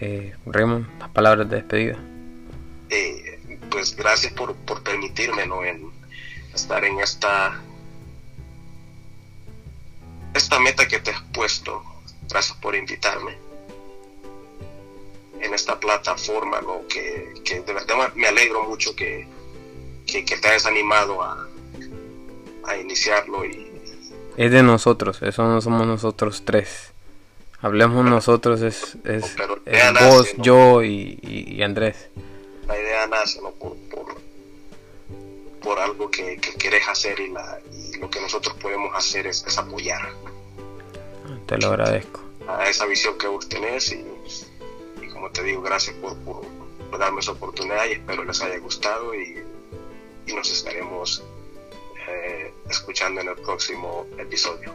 Eh, 0.00 0.34
Raymond, 0.46 0.88
las 0.98 1.10
palabras 1.10 1.50
de 1.50 1.56
despedida. 1.56 1.98
Eh, 2.88 3.58
pues 3.70 3.94
gracias 3.94 4.32
por, 4.32 4.54
por 4.56 4.82
permitirme 4.82 5.46
¿no? 5.46 5.62
en 5.62 5.92
estar 6.54 6.82
en 6.82 6.98
esta 7.00 7.60
esta 10.32 10.58
meta 10.58 10.88
que 10.88 10.98
te 10.98 11.10
has 11.10 11.20
puesto. 11.34 11.82
Gracias 12.30 12.56
por 12.56 12.74
invitarme 12.74 13.36
en 15.42 15.52
esta 15.52 15.78
plataforma, 15.78 16.62
¿no? 16.62 16.88
que, 16.88 17.34
que 17.44 17.60
de 17.60 17.72
verdad 17.74 18.14
me 18.14 18.28
alegro 18.28 18.64
mucho 18.64 18.96
que, 18.96 19.28
que, 20.06 20.22
te 20.22 20.48
hayas 20.48 20.64
animado 20.64 21.22
a, 21.22 21.46
a 22.66 22.76
iniciarlo. 22.78 23.44
Y... 23.44 23.73
Es 24.36 24.50
de 24.50 24.62
nosotros, 24.62 25.22
eso 25.22 25.44
no 25.44 25.60
somos 25.60 25.86
nosotros 25.86 26.42
tres. 26.44 26.92
Hablemos 27.60 28.04
nosotros, 28.04 28.60
es, 28.62 28.96
es, 29.04 29.36
vos, 30.00 30.34
yo 30.38 30.82
y, 30.82 31.62
Andrés. 31.62 32.08
La 32.66 32.78
idea 32.78 33.06
nace 33.06 33.40
¿no? 33.40 33.52
por, 33.52 33.76
por, 35.62 35.78
algo 35.78 36.10
que, 36.10 36.36
que, 36.38 36.54
querés 36.54 36.86
hacer 36.88 37.20
y, 37.20 37.30
la, 37.30 37.58
y 37.72 37.96
lo 37.98 38.10
que 38.10 38.20
nosotros 38.20 38.54
podemos 38.60 38.94
hacer 38.94 39.26
es, 39.26 39.44
es 39.46 39.56
apoyar. 39.56 40.12
Te 41.46 41.56
lo 41.58 41.68
agradezco. 41.68 42.20
A 42.46 42.68
esa 42.68 42.84
visión 42.86 43.16
que 43.16 43.26
vos 43.26 43.48
tenés 43.48 43.92
y, 43.92 44.04
y 45.02 45.08
como 45.08 45.30
te 45.30 45.42
digo, 45.42 45.62
gracias 45.62 45.96
por, 45.96 46.16
por, 46.18 46.42
por 46.90 46.98
darme 46.98 47.20
esa 47.20 47.32
oportunidad 47.32 47.86
y 47.86 47.92
espero 47.92 48.24
les 48.24 48.42
haya 48.42 48.58
gustado 48.58 49.14
y 49.14 49.42
y 50.26 50.32
nos 50.32 50.50
estaremos 50.50 51.22
eh, 52.08 52.52
escuchando 52.68 53.20
en 53.20 53.28
el 53.28 53.36
próximo 53.36 54.06
episodio. 54.18 54.72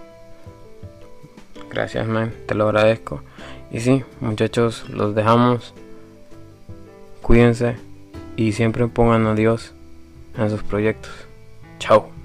Gracias, 1.69 2.07
man, 2.07 2.34
te 2.47 2.55
lo 2.55 2.65
agradezco. 2.65 3.21
Y 3.71 3.80
sí, 3.80 4.03
muchachos, 4.19 4.89
los 4.89 5.13
dejamos. 5.15 5.73
Cuídense 7.21 7.75
y 8.36 8.53
siempre 8.53 8.88
pongan 8.88 9.27
a 9.27 9.36
Dios 9.36 9.73
en 10.38 10.49
sus 10.49 10.63
proyectos. 10.63 11.11
Chao. 11.77 12.18